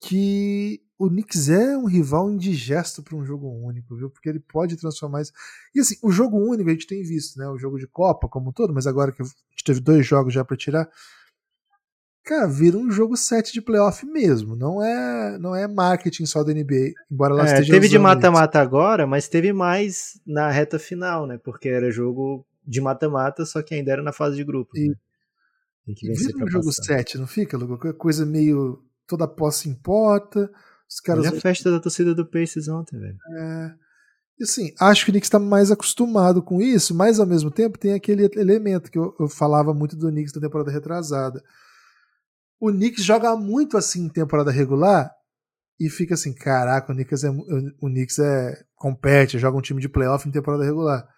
que 0.00 0.80
o 0.98 1.08
Knicks 1.08 1.48
é 1.48 1.78
um 1.78 1.86
rival 1.86 2.28
indigesto 2.28 3.04
para 3.04 3.16
um 3.16 3.24
jogo 3.24 3.46
único, 3.48 3.94
viu? 3.94 4.10
Porque 4.10 4.28
ele 4.28 4.40
pode 4.40 4.76
transformar 4.76 5.22
isso. 5.22 5.32
E 5.76 5.78
assim, 5.78 5.94
o 6.02 6.10
jogo 6.10 6.36
único 6.36 6.68
a 6.68 6.72
gente 6.72 6.88
tem 6.88 7.04
visto, 7.04 7.38
né? 7.38 7.48
O 7.48 7.56
jogo 7.56 7.78
de 7.78 7.86
Copa 7.86 8.28
como 8.28 8.50
um 8.50 8.52
todo, 8.52 8.74
mas 8.74 8.88
agora 8.88 9.12
que 9.12 9.22
a 9.22 9.24
gente 9.24 9.64
teve 9.64 9.78
dois 9.78 10.04
jogos 10.04 10.34
já 10.34 10.44
para 10.44 10.56
tirar, 10.56 10.90
cara, 12.24 12.46
vira 12.46 12.76
um 12.76 12.90
jogo 12.90 13.16
7 13.16 13.52
de 13.52 13.60
playoff 13.60 14.04
mesmo. 14.06 14.56
Não 14.56 14.82
é, 14.82 15.38
não 15.38 15.54
é 15.54 15.66
marketing 15.66 16.26
só 16.26 16.42
da 16.42 16.52
NBA, 16.52 16.92
embora 17.10 17.34
ela 17.34 17.42
é, 17.42 17.52
esteja 17.52 17.72
Teve 17.72 17.88
de 17.88 17.98
mata-mata 17.98 18.60
agora, 18.60 19.06
mas 19.06 19.28
teve 19.28 19.52
mais 19.52 20.20
na 20.26 20.50
reta 20.50 20.78
final, 20.78 21.26
né? 21.26 21.38
Porque 21.38 21.68
era 21.68 21.90
jogo 21.90 22.46
de 22.66 22.80
mata-mata, 22.80 23.44
só 23.44 23.62
que 23.62 23.74
ainda 23.74 23.92
era 23.92 24.02
na 24.02 24.12
fase 24.12 24.36
de 24.36 24.44
grupos. 24.44 24.78
E, 24.78 24.88
né? 24.88 24.94
Tem 25.84 25.94
que 25.94 26.06
vencer 26.06 26.32
vira 26.32 26.44
um 26.44 26.48
jogo 26.48 26.72
7, 26.72 27.18
não 27.18 27.26
fica, 27.26 27.56
Lugo? 27.56 27.78
Coisa 27.94 28.24
meio 28.24 28.82
toda 29.06 29.24
a 29.24 29.28
posse 29.28 29.68
importa. 29.68 30.50
Os 30.88 31.00
caras 31.00 31.26
Olha 31.26 31.36
a 31.36 31.40
festa 31.40 31.70
da 31.70 31.80
torcida 31.80 32.14
do 32.14 32.26
Pacers 32.26 32.68
ontem, 32.68 32.98
velho. 32.98 33.18
É. 33.38 33.74
E 34.38 34.44
assim, 34.44 34.72
acho 34.80 35.04
que 35.04 35.10
o 35.10 35.12
Knicks 35.12 35.26
está 35.26 35.38
mais 35.38 35.70
acostumado 35.70 36.42
com 36.42 36.60
isso, 36.60 36.94
mas 36.94 37.18
ao 37.18 37.26
mesmo 37.26 37.50
tempo 37.50 37.78
tem 37.78 37.94
aquele 37.94 38.30
elemento 38.36 38.90
que 38.90 38.98
eu, 38.98 39.14
eu 39.18 39.28
falava 39.28 39.74
muito 39.74 39.96
do 39.96 40.10
Knicks 40.10 40.34
na 40.34 40.40
temporada 40.40 40.70
retrasada. 40.70 41.42
O 42.62 42.70
Knicks 42.70 43.04
joga 43.04 43.34
muito 43.36 43.76
assim 43.76 44.04
em 44.04 44.08
temporada 44.08 44.52
regular 44.52 45.10
e 45.80 45.90
fica 45.90 46.14
assim, 46.14 46.32
caraca, 46.32 46.92
o 46.92 46.94
Knicks 46.94 47.24
é, 47.24 47.30
o 47.30 47.88
Knicks 47.88 48.18
é 48.20 48.62
compete, 48.76 49.38
joga 49.38 49.58
um 49.58 49.62
time 49.62 49.80
de 49.80 49.88
playoff 49.88 50.28
em 50.28 50.32
temporada 50.32 50.64
regular. 50.64 51.08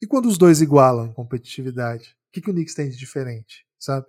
E 0.00 0.06
quando 0.06 0.26
os 0.26 0.38
dois 0.38 0.62
igualam 0.62 1.08
em 1.08 1.12
competitividade, 1.12 2.16
o 2.28 2.32
que, 2.32 2.40
que 2.40 2.50
o 2.50 2.54
Knicks 2.54 2.74
tem 2.74 2.88
de 2.88 2.96
diferente, 2.96 3.66
sabe? 3.78 4.06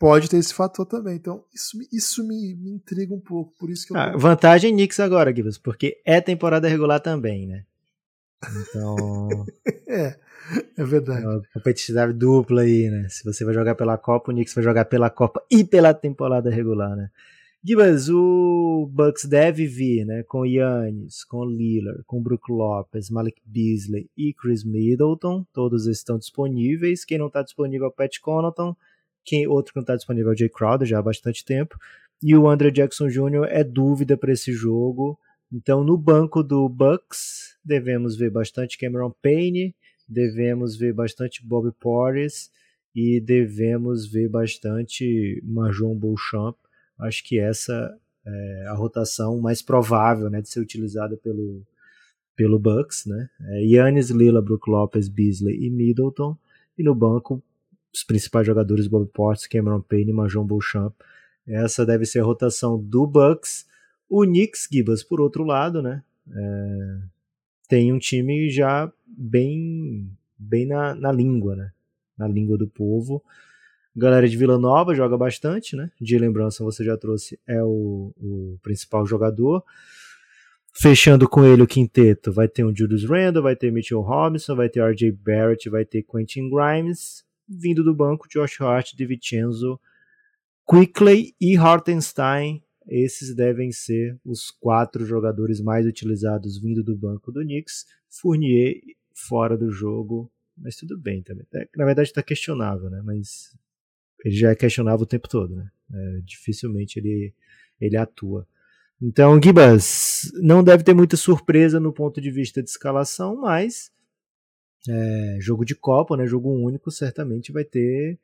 pode 0.00 0.30
ter 0.30 0.38
esse 0.38 0.54
fator 0.54 0.86
também. 0.86 1.14
Então, 1.14 1.44
isso, 1.54 1.76
isso 1.92 2.26
me, 2.26 2.54
me 2.54 2.70
intriga 2.70 3.14
um 3.14 3.20
pouco. 3.20 3.52
Por 3.58 3.70
isso 3.70 3.86
que 3.86 3.92
eu 3.92 3.98
ah, 3.98 4.16
Vantagem 4.16 4.72
Knicks 4.72 4.98
agora, 4.98 5.32
Gibbs, 5.32 5.58
porque 5.58 6.00
é 6.06 6.22
temporada 6.22 6.66
regular 6.66 7.00
também, 7.00 7.46
né? 7.46 7.66
Então. 8.48 9.46
é, 9.88 10.16
é 10.76 10.84
verdade. 10.84 11.24
É 11.24 11.28
uma 11.28 11.42
competitividade 11.54 12.12
dupla 12.12 12.62
aí, 12.62 12.88
né? 12.90 13.06
Se 13.08 13.24
você 13.24 13.44
vai 13.44 13.54
jogar 13.54 13.74
pela 13.74 13.98
Copa, 13.98 14.30
o 14.30 14.34
Knicks 14.34 14.54
vai 14.54 14.64
jogar 14.64 14.84
pela 14.86 15.10
Copa 15.10 15.42
e 15.50 15.64
pela 15.64 15.92
temporada 15.92 16.50
regular, 16.50 16.96
né? 16.96 17.10
Gibas, 17.62 18.08
o 18.08 18.88
Bucks 18.90 19.26
deve 19.26 19.66
vir, 19.66 20.06
né? 20.06 20.22
Com 20.22 20.46
Yannis, 20.46 21.24
com 21.24 21.44
Lillard, 21.44 22.02
com 22.06 22.22
Brook 22.22 22.50
Lopes, 22.50 23.10
Malik 23.10 23.38
Beasley 23.44 24.08
e 24.16 24.32
Chris 24.32 24.64
Middleton. 24.64 25.44
Todos 25.52 25.86
estão 25.86 26.16
disponíveis. 26.16 27.04
Quem 27.04 27.18
não 27.18 27.26
está 27.26 27.42
disponível 27.42 27.86
é 27.86 27.88
o 27.90 27.92
Pat 27.92 28.18
Connaughton. 28.18 28.74
Quem, 29.22 29.46
outro 29.46 29.74
que 29.74 29.76
não 29.76 29.82
está 29.82 29.94
disponível 29.94 30.30
é 30.30 30.34
o 30.34 30.38
Jay 30.38 30.48
Crowder, 30.48 30.88
já 30.88 30.98
há 30.98 31.02
bastante 31.02 31.44
tempo. 31.44 31.76
E 32.22 32.34
o 32.34 32.48
André 32.48 32.70
Jackson 32.70 33.08
Jr. 33.08 33.44
é 33.48 33.62
dúvida 33.62 34.16
para 34.16 34.32
esse 34.32 34.52
jogo. 34.52 35.18
Então, 35.52 35.82
no 35.82 35.96
banco 35.96 36.42
do 36.42 36.68
Bucks, 36.68 37.56
devemos 37.64 38.16
ver 38.16 38.30
bastante 38.30 38.78
Cameron 38.78 39.12
Payne, 39.22 39.74
devemos 40.08 40.76
ver 40.76 40.92
bastante 40.92 41.44
Bob 41.44 41.72
Porres 41.72 42.50
e 42.94 43.20
devemos 43.20 44.06
ver 44.06 44.28
bastante 44.28 45.40
Marjon 45.44 45.94
Beauchamp. 45.96 46.56
Acho 46.98 47.24
que 47.24 47.38
essa 47.38 47.98
é 48.24 48.66
a 48.68 48.74
rotação 48.74 49.40
mais 49.40 49.62
provável 49.62 50.28
né, 50.28 50.40
de 50.40 50.48
ser 50.48 50.60
utilizada 50.60 51.16
pelo, 51.16 51.62
pelo 52.36 52.58
Bucks. 52.58 53.06
Né? 53.06 53.28
É 53.40 53.64
Yannis, 53.64 54.10
Lila, 54.10 54.42
Brook 54.42 54.68
Lopes, 54.68 55.08
Beasley 55.08 55.64
e 55.64 55.70
Middleton. 55.70 56.36
E 56.78 56.82
no 56.82 56.94
banco, 56.94 57.42
os 57.92 58.04
principais 58.04 58.46
jogadores, 58.46 58.86
Bob 58.86 59.08
Portis, 59.12 59.46
Cameron 59.46 59.80
Payne 59.80 60.10
e 60.10 60.14
Majon 60.14 60.46
Beauchamp. 60.46 60.94
Essa 61.46 61.84
deve 61.84 62.04
ser 62.04 62.20
a 62.20 62.24
rotação 62.24 62.80
do 62.80 63.06
Bucks. 63.06 63.66
O 64.10 64.26
Knicks, 64.26 64.68
Gibas, 64.70 65.02
por 65.02 65.20
outro 65.20 65.44
lado, 65.44 65.80
né, 65.80 66.02
é, 66.34 66.98
tem 67.68 67.92
um 67.92 67.98
time 67.98 68.50
já 68.50 68.92
bem, 69.06 70.10
bem 70.36 70.66
na, 70.66 70.94
na 70.94 71.12
língua, 71.12 71.54
né, 71.54 71.72
na 72.18 72.26
língua 72.26 72.58
do 72.58 72.66
povo. 72.66 73.22
Galera 73.96 74.28
de 74.28 74.36
Vila 74.36 74.58
Nova 74.58 74.94
joga 74.94 75.16
bastante, 75.16 75.74
né? 75.74 75.90
De 76.00 76.16
lembrança, 76.16 76.62
você 76.62 76.84
já 76.84 76.96
trouxe, 76.96 77.38
é 77.46 77.62
o, 77.62 78.12
o 78.16 78.58
principal 78.62 79.04
jogador. 79.04 79.64
Fechando 80.72 81.28
com 81.28 81.44
ele 81.44 81.62
o 81.62 81.66
quinteto, 81.66 82.32
vai 82.32 82.46
ter 82.46 82.64
um 82.64 82.74
Julius 82.74 83.04
Randle, 83.04 83.42
vai 83.42 83.56
ter 83.56 83.72
Mitchell 83.72 84.00
Robinson, 84.00 84.54
vai 84.54 84.68
ter 84.68 84.80
RJ 84.80 85.10
Barrett, 85.10 85.68
vai 85.68 85.84
ter 85.84 86.04
Quentin 86.04 86.48
Grimes, 86.48 87.24
vindo 87.48 87.82
do 87.82 87.92
banco, 87.92 88.28
Josh 88.28 88.60
Hart, 88.60 88.94
DiVincenzo, 88.94 89.78
Quickley 90.68 91.34
e 91.40 91.56
Hartenstein. 91.56 92.62
Esses 92.90 93.34
devem 93.34 93.70
ser 93.70 94.18
os 94.24 94.50
quatro 94.50 95.06
jogadores 95.06 95.60
mais 95.60 95.86
utilizados 95.86 96.60
vindo 96.60 96.82
do 96.82 96.96
banco 96.96 97.30
do 97.30 97.40
Knicks. 97.40 97.86
Fournier 98.08 98.80
fora 99.14 99.56
do 99.56 99.70
jogo, 99.70 100.30
mas 100.58 100.76
tudo 100.76 100.98
bem 100.98 101.22
também. 101.22 101.46
É, 101.54 101.68
na 101.76 101.84
verdade 101.84 102.08
está 102.08 102.22
questionável, 102.22 102.90
né? 102.90 103.00
Mas 103.04 103.56
ele 104.24 104.34
já 104.34 104.50
é 104.50 104.54
questionável 104.56 105.04
o 105.04 105.06
tempo 105.06 105.28
todo, 105.28 105.54
né? 105.54 105.70
É, 105.92 106.20
dificilmente 106.24 106.98
ele, 106.98 107.32
ele 107.80 107.96
atua. 107.96 108.46
Então, 109.00 109.40
Gibas, 109.42 110.30
não 110.34 110.62
deve 110.62 110.82
ter 110.82 110.92
muita 110.92 111.16
surpresa 111.16 111.80
no 111.80 111.92
ponto 111.92 112.20
de 112.20 112.30
vista 112.30 112.62
de 112.62 112.68
escalação, 112.68 113.36
mas 113.36 113.90
é, 114.88 115.38
jogo 115.40 115.64
de 115.64 115.74
Copa, 115.74 116.16
né, 116.16 116.26
jogo 116.26 116.50
único, 116.50 116.90
certamente 116.90 117.52
vai 117.52 117.64
ter 117.64 118.18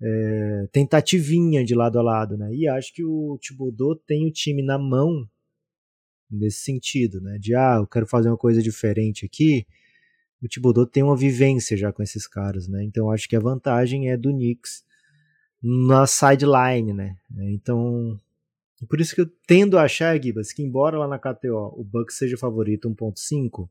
é, 0.00 0.68
tentativinha 0.72 1.64
de 1.64 1.74
lado 1.74 1.98
a 1.98 2.02
lado, 2.02 2.36
né? 2.36 2.54
E 2.54 2.68
acho 2.68 2.92
que 2.92 3.04
o 3.04 3.38
Thibodeau 3.40 3.96
tem 3.96 4.26
o 4.26 4.32
time 4.32 4.62
na 4.62 4.78
mão 4.78 5.28
nesse 6.30 6.60
sentido, 6.60 7.20
né? 7.20 7.38
De 7.38 7.54
ah, 7.54 7.76
eu 7.80 7.86
quero 7.86 8.06
fazer 8.06 8.28
uma 8.28 8.36
coisa 8.36 8.62
diferente 8.62 9.24
aqui. 9.26 9.66
O 10.42 10.48
Thibodeau 10.48 10.86
tem 10.86 11.02
uma 11.02 11.16
vivência 11.16 11.76
já 11.76 11.92
com 11.92 12.02
esses 12.02 12.26
caras, 12.26 12.68
né? 12.68 12.84
Então 12.84 13.10
acho 13.10 13.28
que 13.28 13.36
a 13.36 13.40
vantagem 13.40 14.10
é 14.10 14.16
do 14.16 14.30
Knicks 14.30 14.84
na 15.62 16.06
sideline, 16.06 16.92
né? 16.92 17.16
Então 17.52 18.18
por 18.88 19.00
isso 19.00 19.14
que 19.14 19.20
eu 19.22 19.30
tendo 19.46 19.76
a 19.76 19.82
achar, 19.82 20.22
Gibas, 20.22 20.52
que 20.52 20.62
embora 20.62 20.98
lá 20.98 21.08
na 21.08 21.18
KTO 21.18 21.74
o 21.76 21.82
Bucks 21.82 22.16
seja 22.16 22.36
favorito 22.36 22.88
1.5, 22.88 23.68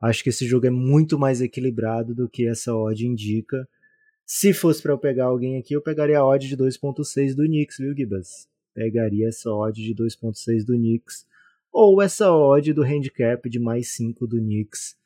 Acho 0.00 0.22
que 0.22 0.30
esse 0.30 0.46
jogo 0.46 0.66
é 0.66 0.70
muito 0.70 1.18
mais 1.18 1.42
equilibrado 1.42 2.14
do 2.14 2.28
que 2.28 2.46
essa 2.46 2.74
odd 2.74 3.06
indica. 3.06 3.68
Se 4.32 4.54
fosse 4.54 4.80
para 4.80 4.92
eu 4.92 4.98
pegar 4.98 5.24
alguém 5.24 5.58
aqui, 5.58 5.74
eu 5.74 5.82
pegaria 5.82 6.20
a 6.20 6.24
odd 6.24 6.46
de 6.46 6.56
2.6 6.56 7.34
do 7.34 7.42
Knicks, 7.46 7.78
viu, 7.78 7.92
Gibas? 7.92 8.48
Pegaria 8.72 9.26
essa 9.26 9.50
odd 9.50 9.82
de 9.82 9.92
2.6 9.92 10.64
do 10.64 10.74
Knicks 10.74 11.26
ou 11.72 12.00
essa 12.00 12.30
odd 12.30 12.72
do 12.72 12.84
handicap 12.84 13.50
de 13.50 13.58
mais 13.58 13.88
5 13.88 14.28
do 14.28 14.38
Knicks. 14.38 14.96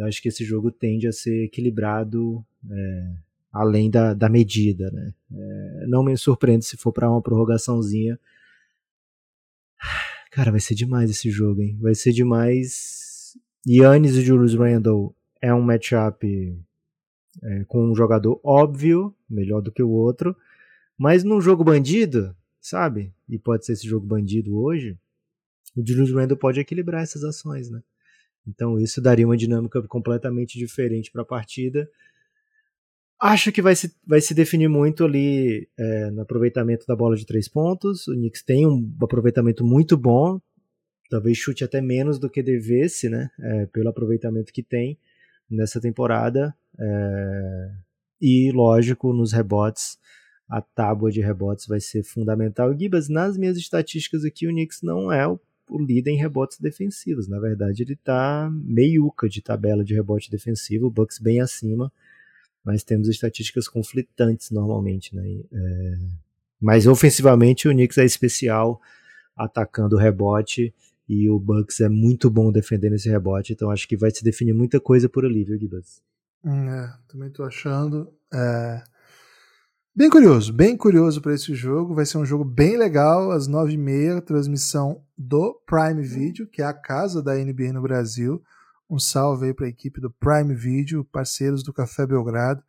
Acho 0.00 0.22
que 0.22 0.28
esse 0.28 0.42
jogo 0.42 0.70
tende 0.70 1.06
a 1.06 1.12
ser 1.12 1.44
equilibrado 1.44 2.42
é, 2.70 3.12
além 3.52 3.90
da, 3.90 4.14
da 4.14 4.30
medida, 4.30 4.90
né? 4.90 5.12
É, 5.30 5.86
não 5.86 6.02
me 6.02 6.16
surpreende 6.16 6.64
se 6.64 6.78
for 6.78 6.94
para 6.94 7.10
uma 7.10 7.20
prorrogaçãozinha. 7.20 8.18
Cara, 10.32 10.50
vai 10.50 10.60
ser 10.60 10.74
demais 10.74 11.10
esse 11.10 11.30
jogo, 11.30 11.60
hein? 11.60 11.76
Vai 11.78 11.94
ser 11.94 12.12
demais 12.12 13.36
Yannis 13.68 14.16
e 14.16 14.22
Julius 14.22 14.54
Randle 14.54 15.14
é 15.42 15.52
um 15.52 15.60
matchup 15.60 16.58
é, 17.42 17.64
com 17.64 17.90
um 17.90 17.94
jogador 17.94 18.40
óbvio, 18.42 19.14
melhor 19.28 19.60
do 19.60 19.72
que 19.72 19.82
o 19.82 19.90
outro, 19.90 20.36
mas 20.98 21.24
num 21.24 21.40
jogo 21.40 21.64
bandido, 21.64 22.34
sabe? 22.60 23.12
E 23.28 23.38
pode 23.38 23.64
ser 23.64 23.72
esse 23.72 23.86
jogo 23.86 24.06
bandido 24.06 24.56
hoje, 24.58 24.96
o 25.76 25.86
Julius 25.86 26.12
Randle 26.12 26.36
pode 26.36 26.60
equilibrar 26.60 27.02
essas 27.02 27.24
ações, 27.24 27.70
né? 27.70 27.82
Então 28.46 28.78
isso 28.78 29.00
daria 29.00 29.26
uma 29.26 29.36
dinâmica 29.36 29.80
completamente 29.82 30.58
diferente 30.58 31.10
para 31.10 31.22
a 31.22 31.26
partida. 31.26 31.88
Acho 33.18 33.52
que 33.52 33.62
vai 33.62 33.76
se, 33.76 33.94
vai 34.04 34.20
se 34.20 34.34
definir 34.34 34.68
muito 34.68 35.04
ali 35.04 35.68
é, 35.78 36.10
no 36.10 36.22
aproveitamento 36.22 36.84
da 36.86 36.96
bola 36.96 37.16
de 37.16 37.24
três 37.24 37.48
pontos. 37.48 38.08
O 38.08 38.14
Knicks 38.14 38.42
tem 38.42 38.66
um 38.66 38.92
aproveitamento 39.00 39.64
muito 39.64 39.96
bom, 39.96 40.40
talvez 41.08 41.38
chute 41.38 41.62
até 41.62 41.80
menos 41.80 42.18
do 42.18 42.28
que 42.28 42.42
devesse, 42.42 43.08
né? 43.08 43.30
É, 43.38 43.66
pelo 43.66 43.88
aproveitamento 43.88 44.52
que 44.52 44.62
tem 44.62 44.98
nessa 45.52 45.80
temporada. 45.80 46.54
É, 46.78 47.70
e, 48.20 48.52
lógico, 48.52 49.12
nos 49.12 49.32
rebotes, 49.32 49.98
a 50.48 50.60
tábua 50.60 51.10
de 51.10 51.20
rebotes 51.20 51.66
vai 51.66 51.80
ser 51.80 52.02
fundamental. 52.02 52.76
Gibas, 52.76 53.08
nas 53.08 53.36
minhas 53.36 53.56
estatísticas 53.56 54.24
aqui, 54.24 54.46
o 54.46 54.50
Knicks 54.50 54.82
não 54.82 55.10
é 55.12 55.26
o, 55.26 55.40
líder 55.80 56.10
em 56.10 56.16
rebotes 56.16 56.58
defensivos. 56.58 57.28
Na 57.28 57.40
verdade, 57.40 57.82
ele 57.82 57.94
está 57.94 58.50
meiuca 58.52 59.28
de 59.28 59.40
tabela 59.40 59.84
de 59.84 59.94
rebote 59.94 60.30
defensivo, 60.30 60.86
o 60.86 60.90
Bucks 60.90 61.18
bem 61.18 61.40
acima, 61.40 61.90
mas 62.62 62.84
temos 62.84 63.08
estatísticas 63.08 63.66
conflitantes 63.66 64.50
normalmente. 64.50 65.16
Né? 65.16 65.40
É... 65.50 65.98
Mas 66.60 66.86
ofensivamente 66.86 67.66
o 67.66 67.72
Knicks 67.72 67.98
é 67.98 68.04
especial, 68.04 68.80
atacando 69.34 69.96
o 69.96 69.98
rebote, 69.98 70.74
e 71.12 71.28
o 71.28 71.38
Bucks 71.38 71.78
é 71.80 71.90
muito 71.90 72.30
bom 72.30 72.50
defendendo 72.50 72.94
esse 72.94 73.06
rebote, 73.06 73.52
então 73.52 73.70
acho 73.70 73.86
que 73.86 73.98
vai 73.98 74.10
se 74.10 74.24
definir 74.24 74.54
muita 74.54 74.80
coisa 74.80 75.10
por 75.10 75.26
ali, 75.26 75.44
viu, 75.44 75.58
Gibbs? 75.58 76.00
Hum, 76.42 76.70
é, 76.70 76.90
também 77.06 77.28
estou 77.28 77.44
achando. 77.44 78.10
É... 78.32 78.82
Bem 79.94 80.08
curioso, 80.08 80.54
bem 80.54 80.74
curioso 80.74 81.20
para 81.20 81.34
esse 81.34 81.54
jogo. 81.54 81.94
Vai 81.94 82.06
ser 82.06 82.16
um 82.16 82.24
jogo 82.24 82.46
bem 82.46 82.78
legal, 82.78 83.30
às 83.30 83.46
9h30, 83.46 84.22
transmissão 84.22 85.04
do 85.18 85.54
Prime 85.66 86.02
Video, 86.02 86.46
que 86.46 86.62
é 86.62 86.64
a 86.64 86.72
casa 86.72 87.22
da 87.22 87.34
NBA 87.34 87.74
no 87.74 87.82
Brasil. 87.82 88.42
Um 88.88 88.98
salve 88.98 89.48
aí 89.48 89.54
para 89.54 89.66
a 89.66 89.68
equipe 89.68 90.00
do 90.00 90.10
Prime 90.10 90.54
Video, 90.54 91.04
parceiros 91.04 91.62
do 91.62 91.74
Café 91.74 92.06
Belgrado. 92.06 92.62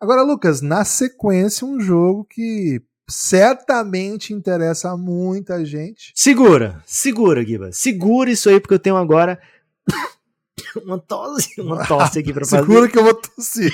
Agora, 0.00 0.22
Lucas, 0.22 0.62
na 0.62 0.86
sequência, 0.86 1.66
um 1.66 1.78
jogo 1.78 2.24
que 2.24 2.82
certamente 3.10 4.32
interessa 4.32 4.90
a 4.90 4.96
muita 4.96 5.64
gente. 5.64 6.12
Segura, 6.14 6.82
segura, 6.86 7.44
Giba. 7.44 7.72
Segura 7.72 8.30
isso 8.30 8.48
aí, 8.48 8.60
porque 8.60 8.74
eu 8.74 8.78
tenho 8.78 8.96
agora 8.96 9.40
uma 10.84 10.98
tosse, 10.98 11.60
uma 11.60 11.86
tosse 11.86 12.18
aqui 12.18 12.32
para 12.32 12.46
fazer. 12.46 12.62
Segura 12.62 12.88
que 12.88 12.98
eu 12.98 13.04
vou 13.04 13.14
tossir. 13.14 13.72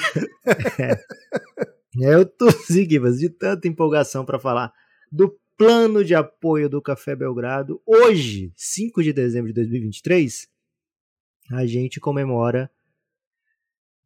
é. 0.78 0.98
Eu 1.98 2.26
tossi, 2.26 2.86
Gibas, 2.86 3.18
de 3.18 3.30
tanta 3.30 3.66
empolgação 3.66 4.22
para 4.22 4.38
falar 4.38 4.70
do 5.10 5.34
plano 5.56 6.04
de 6.04 6.14
apoio 6.14 6.68
do 6.68 6.82
Café 6.82 7.16
Belgrado. 7.16 7.80
Hoje, 7.86 8.52
5 8.54 9.02
de 9.02 9.14
dezembro 9.14 9.48
de 9.48 9.54
2023, 9.54 10.46
a 11.52 11.64
gente 11.64 11.98
comemora 11.98 12.70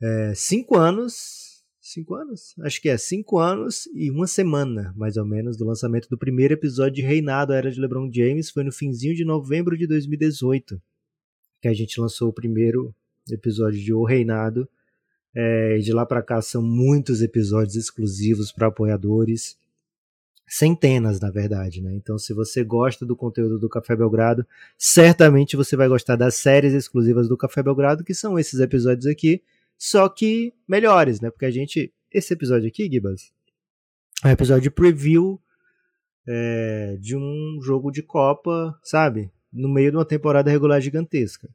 é, 0.00 0.32
cinco 0.34 0.76
anos. 0.78 1.49
Cinco 1.92 2.14
anos? 2.14 2.54
Acho 2.60 2.80
que 2.80 2.88
é 2.88 2.96
cinco 2.96 3.40
anos 3.40 3.88
e 3.92 4.12
uma 4.12 4.28
semana, 4.28 4.94
mais 4.96 5.16
ou 5.16 5.24
menos, 5.24 5.56
do 5.56 5.64
lançamento 5.64 6.08
do 6.08 6.16
primeiro 6.16 6.54
episódio 6.54 6.94
de 6.94 7.02
Reinado, 7.02 7.52
a 7.52 7.56
Era 7.56 7.68
de 7.68 7.80
LeBron 7.80 8.08
James. 8.12 8.48
Foi 8.48 8.62
no 8.62 8.70
finzinho 8.70 9.12
de 9.12 9.24
novembro 9.24 9.76
de 9.76 9.88
2018 9.88 10.80
que 11.60 11.66
a 11.66 11.74
gente 11.74 12.00
lançou 12.00 12.28
o 12.28 12.32
primeiro 12.32 12.94
episódio 13.28 13.80
de 13.80 13.92
O 13.92 14.04
Reinado 14.04 14.68
é, 15.34 15.78
de 15.78 15.92
lá 15.92 16.06
para 16.06 16.22
cá 16.22 16.40
são 16.40 16.62
muitos 16.62 17.22
episódios 17.22 17.74
exclusivos 17.74 18.52
para 18.52 18.68
apoiadores, 18.68 19.58
centenas 20.46 21.18
na 21.18 21.32
verdade, 21.32 21.82
né? 21.82 21.92
Então, 21.92 22.16
se 22.18 22.32
você 22.32 22.62
gosta 22.62 23.04
do 23.04 23.16
conteúdo 23.16 23.58
do 23.58 23.68
Café 23.68 23.96
Belgrado, 23.96 24.46
certamente 24.78 25.56
você 25.56 25.74
vai 25.74 25.88
gostar 25.88 26.14
das 26.14 26.36
séries 26.36 26.72
exclusivas 26.72 27.28
do 27.28 27.36
Café 27.36 27.64
Belgrado, 27.64 28.04
que 28.04 28.14
são 28.14 28.38
esses 28.38 28.60
episódios 28.60 29.06
aqui, 29.06 29.42
só 29.82 30.10
que 30.10 30.52
melhores, 30.68 31.22
né? 31.22 31.30
Porque 31.30 31.46
a 31.46 31.50
gente, 31.50 31.90
esse 32.12 32.34
episódio 32.34 32.68
aqui, 32.68 32.86
Gibas, 32.86 33.32
é 34.22 34.28
um 34.28 34.30
episódio 34.30 34.70
preview 34.70 35.40
é, 36.28 36.98
de 37.00 37.16
um 37.16 37.58
jogo 37.62 37.90
de 37.90 38.02
Copa, 38.02 38.78
sabe? 38.82 39.32
No 39.50 39.70
meio 39.70 39.90
de 39.90 39.96
uma 39.96 40.04
temporada 40.04 40.50
regular 40.50 40.82
gigantesca. 40.82 41.48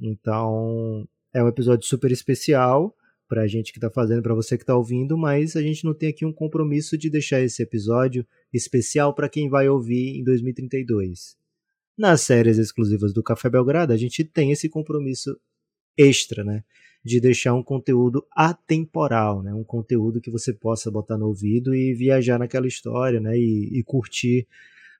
Então, 0.00 1.06
é 1.34 1.44
um 1.44 1.48
episódio 1.48 1.86
super 1.86 2.10
especial 2.10 2.96
para 3.28 3.42
a 3.42 3.46
gente 3.46 3.72
que 3.72 3.78
está 3.78 3.90
fazendo, 3.90 4.22
para 4.22 4.34
você 4.34 4.56
que 4.56 4.62
está 4.62 4.74
ouvindo, 4.74 5.18
mas 5.18 5.54
a 5.54 5.60
gente 5.60 5.84
não 5.84 5.92
tem 5.92 6.08
aqui 6.08 6.24
um 6.24 6.32
compromisso 6.32 6.96
de 6.96 7.10
deixar 7.10 7.42
esse 7.42 7.62
episódio 7.62 8.26
especial 8.54 9.14
para 9.14 9.28
quem 9.28 9.50
vai 9.50 9.68
ouvir 9.68 10.18
em 10.18 10.24
2032. 10.24 11.36
Nas 11.96 12.22
séries 12.22 12.56
exclusivas 12.56 13.12
do 13.12 13.22
Café 13.22 13.50
Belgrado, 13.50 13.92
a 13.92 13.98
gente 13.98 14.24
tem 14.24 14.50
esse 14.50 14.66
compromisso 14.66 15.38
extra, 15.94 16.42
né? 16.42 16.64
De 17.04 17.20
deixar 17.20 17.54
um 17.54 17.62
conteúdo 17.62 18.24
atemporal, 18.34 19.42
né? 19.42 19.52
Um 19.52 19.64
conteúdo 19.64 20.20
que 20.20 20.30
você 20.30 20.52
possa 20.52 20.90
botar 20.90 21.18
no 21.18 21.26
ouvido 21.26 21.74
e 21.74 21.92
viajar 21.92 22.38
naquela 22.38 22.66
história, 22.66 23.20
né? 23.20 23.36
E, 23.36 23.78
e 23.78 23.82
curtir 23.82 24.46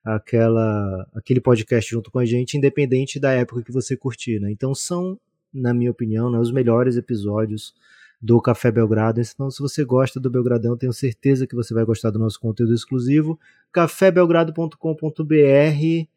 aquela, 0.05 1.09
aquele 1.14 1.40
podcast 1.40 1.90
junto 1.90 2.11
com 2.11 2.19
a 2.19 2.27
gente, 2.27 2.59
independente 2.59 3.19
da 3.19 3.33
época 3.33 3.62
que 3.62 3.73
você 3.73 3.97
curtir, 3.97 4.38
né? 4.38 4.51
Então 4.51 4.75
são 4.75 5.19
na 5.55 5.73
minha 5.73 5.90
opinião, 5.90 6.31
né, 6.31 6.38
os 6.38 6.51
melhores 6.51 6.97
episódios 6.97 7.73
do 8.21 8.40
Café 8.40 8.73
Belgrado. 8.73 9.21
Então, 9.21 9.51
se 9.51 9.61
você 9.61 9.85
gosta 9.85 10.19
do 10.19 10.31
Belgradão, 10.31 10.77
tenho 10.77 10.93
certeza 10.93 11.47
que 11.47 11.55
você 11.55 11.73
vai 11.73 11.85
gostar 11.85 12.11
do 12.11 12.19
nosso 12.19 12.40
conteúdo 12.40 12.75
exclusivo. 12.75 13.38
cafébelgrado.com.br 13.71 16.13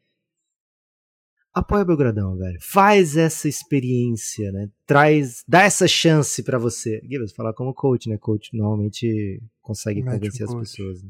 Apoia 1.57 1.83
Belgradão, 1.83 2.37
velho. 2.37 2.59
Faz 2.61 3.17
essa 3.17 3.49
experiência, 3.49 4.51
né? 4.51 4.69
Traz, 4.85 5.43
dá 5.47 5.63
essa 5.63 5.87
chance 5.87 6.43
para 6.43 6.59
você. 6.59 7.01
Gibbs, 7.03 7.31
falar 7.31 7.51
como 7.53 7.73
coach, 7.73 8.07
né? 8.07 8.15
Coach 8.15 8.55
normalmente 8.55 9.41
consegue 9.59 10.03
convencer 10.03 10.47
as 10.47 10.53
pessoas. 10.53 11.01
Né? 11.01 11.09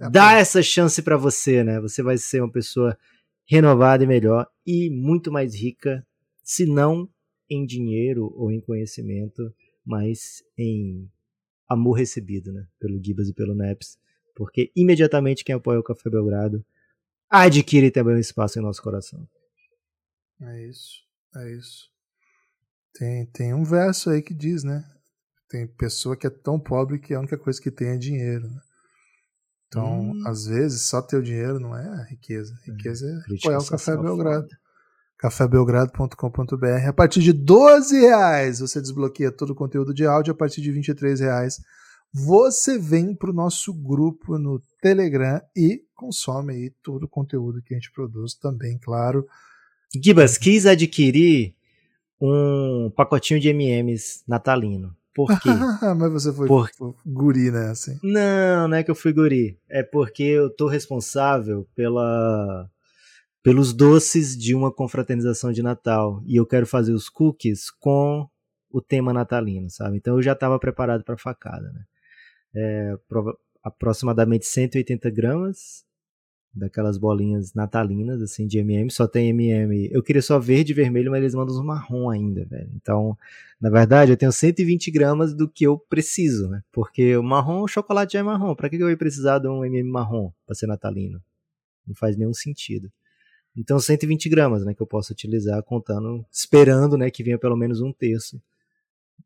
É. 0.00 0.10
Dá 0.10 0.32
essa 0.32 0.60
chance 0.64 1.00
para 1.00 1.16
você, 1.16 1.62
né? 1.62 1.80
Você 1.80 2.02
vai 2.02 2.18
ser 2.18 2.40
uma 2.40 2.50
pessoa 2.50 2.98
renovada 3.46 4.02
e 4.02 4.06
melhor 4.06 4.48
e 4.66 4.90
muito 4.90 5.30
mais 5.30 5.54
rica, 5.54 6.04
se 6.42 6.66
não 6.66 7.08
em 7.48 7.64
dinheiro 7.64 8.32
ou 8.34 8.50
em 8.50 8.60
conhecimento, 8.60 9.54
mas 9.86 10.42
em 10.58 11.08
amor 11.68 11.92
recebido, 11.92 12.52
né? 12.52 12.66
Pelo 12.80 13.00
Gibas 13.00 13.28
e 13.28 13.32
pelo 13.32 13.54
Neps. 13.54 13.96
Porque 14.34 14.72
imediatamente 14.74 15.44
quem 15.44 15.54
apoia 15.54 15.78
o 15.78 15.84
Café 15.84 16.10
Belgrado 16.10 16.64
adquire 17.30 17.92
também 17.92 18.16
um 18.16 18.18
espaço 18.18 18.58
em 18.58 18.62
nosso 18.62 18.82
coração. 18.82 19.24
É 20.42 20.66
isso, 20.66 21.02
é 21.36 21.52
isso. 21.52 21.90
Tem, 22.94 23.26
tem 23.26 23.54
um 23.54 23.64
verso 23.64 24.10
aí 24.10 24.22
que 24.22 24.34
diz, 24.34 24.64
né? 24.64 24.84
Tem 25.48 25.66
pessoa 25.66 26.16
que 26.16 26.26
é 26.26 26.30
tão 26.30 26.58
pobre 26.58 26.98
que 26.98 27.14
a 27.14 27.18
única 27.18 27.38
coisa 27.38 27.60
que 27.60 27.70
tem 27.70 27.88
é 27.88 27.96
dinheiro. 27.96 28.48
Né? 28.48 28.60
Então, 29.66 30.10
hum. 30.10 30.22
às 30.26 30.46
vezes, 30.46 30.82
só 30.82 31.00
ter 31.00 31.16
o 31.16 31.22
dinheiro 31.22 31.60
não 31.60 31.76
é 31.76 31.86
a 31.86 32.04
riqueza. 32.04 32.54
A 32.54 32.70
riqueza 32.70 33.06
é, 33.06 33.32
é 33.32 33.36
apoiar 33.36 33.58
o 33.58 33.66
Café 33.66 33.96
Belgrado. 33.96 34.48
Foda 34.48 34.62
cafébelgrado.com.br. 35.22 36.88
A 36.88 36.92
partir 36.92 37.20
de 37.20 37.32
12 37.32 38.00
reais 38.00 38.58
você 38.58 38.80
desbloqueia 38.80 39.30
todo 39.30 39.50
o 39.50 39.54
conteúdo 39.54 39.94
de 39.94 40.04
áudio. 40.04 40.32
A 40.32 40.36
partir 40.36 40.60
de 40.60 40.72
23 40.72 41.20
reais 41.20 41.60
você 42.12 42.76
vem 42.76 43.14
para 43.14 43.30
o 43.30 43.32
nosso 43.32 43.72
grupo 43.72 44.36
no 44.36 44.60
Telegram 44.82 45.40
e 45.56 45.80
consome 45.94 46.52
aí 46.52 46.74
todo 46.82 47.04
o 47.04 47.08
conteúdo 47.08 47.62
que 47.62 47.72
a 47.72 47.76
gente 47.78 47.92
produz 47.92 48.34
também, 48.34 48.78
claro. 48.78 49.24
Gibas, 49.94 50.38
quis 50.38 50.66
adquirir 50.66 51.54
um 52.20 52.90
pacotinho 52.94 53.40
de 53.40 53.48
MMs 53.48 54.22
natalino. 54.26 54.96
Por 55.14 55.28
quê? 55.40 55.48
Mas 55.98 56.12
você 56.12 56.32
foi 56.32 56.46
Por... 56.46 56.70
guri, 57.04 57.50
né? 57.50 57.70
Assim. 57.70 57.98
Não, 58.02 58.68
não 58.68 58.76
é 58.76 58.82
que 58.82 58.90
eu 58.90 58.94
fui 58.94 59.12
guri. 59.12 59.58
É 59.68 59.82
porque 59.82 60.22
eu 60.22 60.48
tô 60.48 60.66
responsável 60.66 61.66
pela 61.74 62.68
pelos 63.42 63.72
doces 63.72 64.36
de 64.36 64.54
uma 64.54 64.72
confraternização 64.72 65.50
de 65.50 65.62
Natal 65.62 66.22
e 66.24 66.36
eu 66.36 66.46
quero 66.46 66.64
fazer 66.64 66.92
os 66.92 67.08
cookies 67.08 67.70
com 67.70 68.28
o 68.70 68.80
tema 68.80 69.12
natalino, 69.12 69.68
sabe? 69.68 69.96
Então 69.96 70.14
eu 70.16 70.22
já 70.22 70.32
estava 70.32 70.58
preparado 70.60 71.02
para 71.02 71.18
facada, 71.18 71.72
né? 71.72 71.84
É, 72.54 72.94
aproximadamente 73.64 74.46
180 74.46 75.10
gramas 75.10 75.84
daquelas 76.54 76.98
bolinhas 76.98 77.54
natalinas, 77.54 78.20
assim, 78.20 78.46
de 78.46 78.58
MM, 78.58 78.90
só 78.90 79.06
tem 79.06 79.30
MM. 79.30 79.88
Eu 79.90 80.02
queria 80.02 80.20
só 80.20 80.38
verde 80.38 80.72
e 80.72 80.74
vermelho, 80.74 81.10
mas 81.10 81.20
eles 81.20 81.34
mandam 81.34 81.54
os 81.54 81.64
marrom 81.64 82.10
ainda, 82.10 82.44
velho. 82.44 82.70
Então, 82.74 83.16
na 83.60 83.70
verdade, 83.70 84.12
eu 84.12 84.16
tenho 84.16 84.32
120 84.32 84.90
gramas 84.90 85.34
do 85.34 85.48
que 85.48 85.64
eu 85.64 85.78
preciso, 85.78 86.48
né? 86.48 86.62
Porque 86.70 87.16
o 87.16 87.22
marrom, 87.22 87.62
o 87.62 87.68
chocolate 87.68 88.14
já 88.14 88.20
é 88.20 88.22
marrom. 88.22 88.54
Pra 88.54 88.68
que 88.68 88.76
eu 88.76 88.90
ia 88.90 88.96
precisar 88.96 89.38
de 89.38 89.48
um 89.48 89.64
MM 89.64 89.88
marrom 89.88 90.30
para 90.44 90.54
ser 90.54 90.66
natalino? 90.66 91.22
Não 91.86 91.94
faz 91.94 92.16
nenhum 92.16 92.34
sentido. 92.34 92.92
Então 93.56 93.78
120 93.78 94.28
gramas, 94.28 94.64
né, 94.64 94.72
que 94.74 94.80
eu 94.80 94.86
posso 94.86 95.12
utilizar 95.12 95.62
contando, 95.62 96.24
esperando, 96.30 96.96
né, 96.96 97.10
que 97.10 97.22
venha 97.22 97.38
pelo 97.38 97.56
menos 97.56 97.82
um 97.82 97.92
terço 97.92 98.40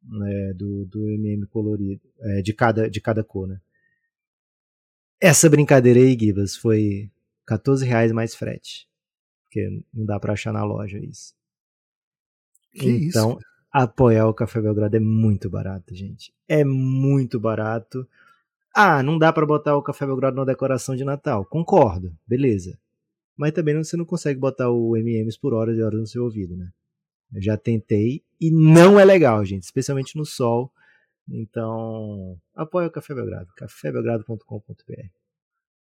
né, 0.02 0.52
do, 0.54 0.84
do 0.86 1.08
MM 1.10 1.46
colorido, 1.46 2.00
é, 2.20 2.42
de, 2.42 2.52
cada, 2.52 2.90
de 2.90 3.00
cada 3.00 3.22
cor, 3.22 3.46
né. 3.46 3.60
Essa 5.20 5.48
brincadeira 5.48 5.98
aí, 6.00 6.16
Gibas, 6.18 6.56
foi 6.56 7.08
14 7.46 7.84
reais 7.84 8.12
mais 8.12 8.34
frete, 8.34 8.88
porque 9.44 9.82
não 9.92 10.04
dá 10.04 10.18
para 10.18 10.32
achar 10.32 10.52
na 10.52 10.64
loja 10.64 10.98
isso. 10.98 11.34
Que 12.72 12.88
então, 12.88 13.32
isso? 13.32 13.40
apoiar 13.72 14.26
o 14.26 14.34
Café 14.34 14.60
Belgrado 14.60 14.96
é 14.96 15.00
muito 15.00 15.48
barato, 15.48 15.94
gente. 15.94 16.32
É 16.48 16.64
muito 16.64 17.40
barato. 17.40 18.06
Ah, 18.74 19.02
não 19.02 19.18
dá 19.18 19.32
para 19.32 19.46
botar 19.46 19.76
o 19.76 19.82
Café 19.82 20.04
Belgrado 20.06 20.36
na 20.36 20.44
decoração 20.44 20.94
de 20.94 21.04
Natal. 21.04 21.44
Concordo, 21.46 22.14
beleza 22.26 22.78
mas 23.36 23.52
também 23.52 23.76
você 23.76 23.96
não 23.96 24.04
consegue 24.04 24.40
botar 24.40 24.70
o 24.70 24.96
MMs 24.96 25.38
por 25.38 25.52
horas 25.52 25.76
e 25.76 25.82
horas 25.82 26.00
no 26.00 26.06
seu 26.06 26.24
ouvido, 26.24 26.56
né? 26.56 26.70
Eu 27.32 27.42
já 27.42 27.56
tentei 27.56 28.24
e 28.40 28.50
não 28.50 28.98
é 28.98 29.04
legal, 29.04 29.44
gente, 29.44 29.64
especialmente 29.64 30.16
no 30.16 30.24
sol. 30.24 30.72
Então, 31.28 32.40
apoia 32.54 32.86
o 32.86 32.90
Café 32.90 33.14
Belgrado, 33.14 33.52
cafébelgrado.com.br. 33.56 35.10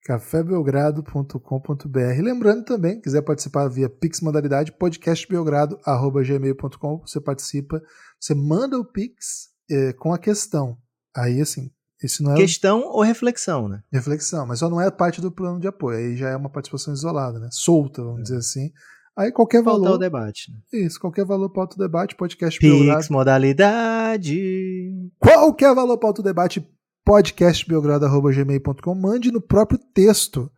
cafébelgrado.com.br. 0.04 2.22
Lembrando 2.22 2.66
também, 2.66 3.02
quiser 3.02 3.22
participar 3.22 3.68
via 3.68 3.88
Pix 3.90 4.22
modalidade, 4.22 4.72
podcastbelgrado.gmail.com. 4.74 7.02
Você 7.06 7.22
participa, 7.22 7.82
você 8.20 8.34
manda 8.34 8.76
o 8.78 8.86
Pix 8.86 9.50
é, 9.70 9.94
com 9.94 10.12
a 10.14 10.18
questão. 10.18 10.78
Aí, 11.16 11.40
assim, 11.42 11.70
esse 12.02 12.24
não 12.24 12.34
é. 12.34 12.36
Questão 12.36 12.88
ou 12.88 13.02
reflexão, 13.02 13.68
né? 13.68 13.82
Reflexão, 13.92 14.46
mas 14.46 14.60
só 14.60 14.70
não 14.70 14.80
é 14.80 14.90
parte 14.90 15.20
do 15.20 15.32
plano 15.32 15.60
de 15.60 15.68
apoio. 15.68 15.98
Aí 15.98 16.16
já 16.16 16.30
é 16.30 16.36
uma 16.36 16.50
participação 16.50 16.94
isolada, 16.94 17.40
né? 17.40 17.50
Solta, 17.52 18.02
vamos 18.02 18.20
é. 18.20 18.24
dizer 18.24 18.38
assim. 18.38 18.72
Aí 19.18 19.34
qualquer 19.34 19.62
valor. 19.62 19.84
Pauta 19.84 19.96
o 19.96 20.00
debate. 20.00 20.50
Né? 20.50 20.86
Isso, 20.86 20.98
qualquer 20.98 21.26
valor 21.26 21.50
para 21.50 21.64
o 21.64 21.78
debate, 21.78 22.16
podcast 22.16 22.58
Pix, 22.58 22.74
Belgrado. 22.74 23.06
modalidade. 23.10 25.12
Qualquer 25.20 25.76
valor 25.76 25.98
para 25.98 26.22
o 26.22 26.24
debate, 26.24 26.66
podcastbelgrado.gmail.com. 27.06 28.96
Mande 28.96 29.32
no 29.32 29.42
próprio 29.42 29.80
texto 29.94 30.52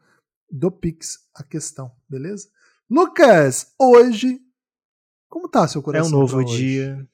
do 0.49 0.71
Pix 0.71 1.19
a 1.35 1.43
questão, 1.43 1.91
beleza? 2.09 2.47
Lucas, 2.89 3.73
hoje, 3.79 4.39
como 5.29 5.47
tá 5.47 5.67
seu 5.67 5.81
coração? 5.81 6.11
É 6.11 6.15
um 6.15 6.19
novo 6.19 6.43
dia. 6.43 7.07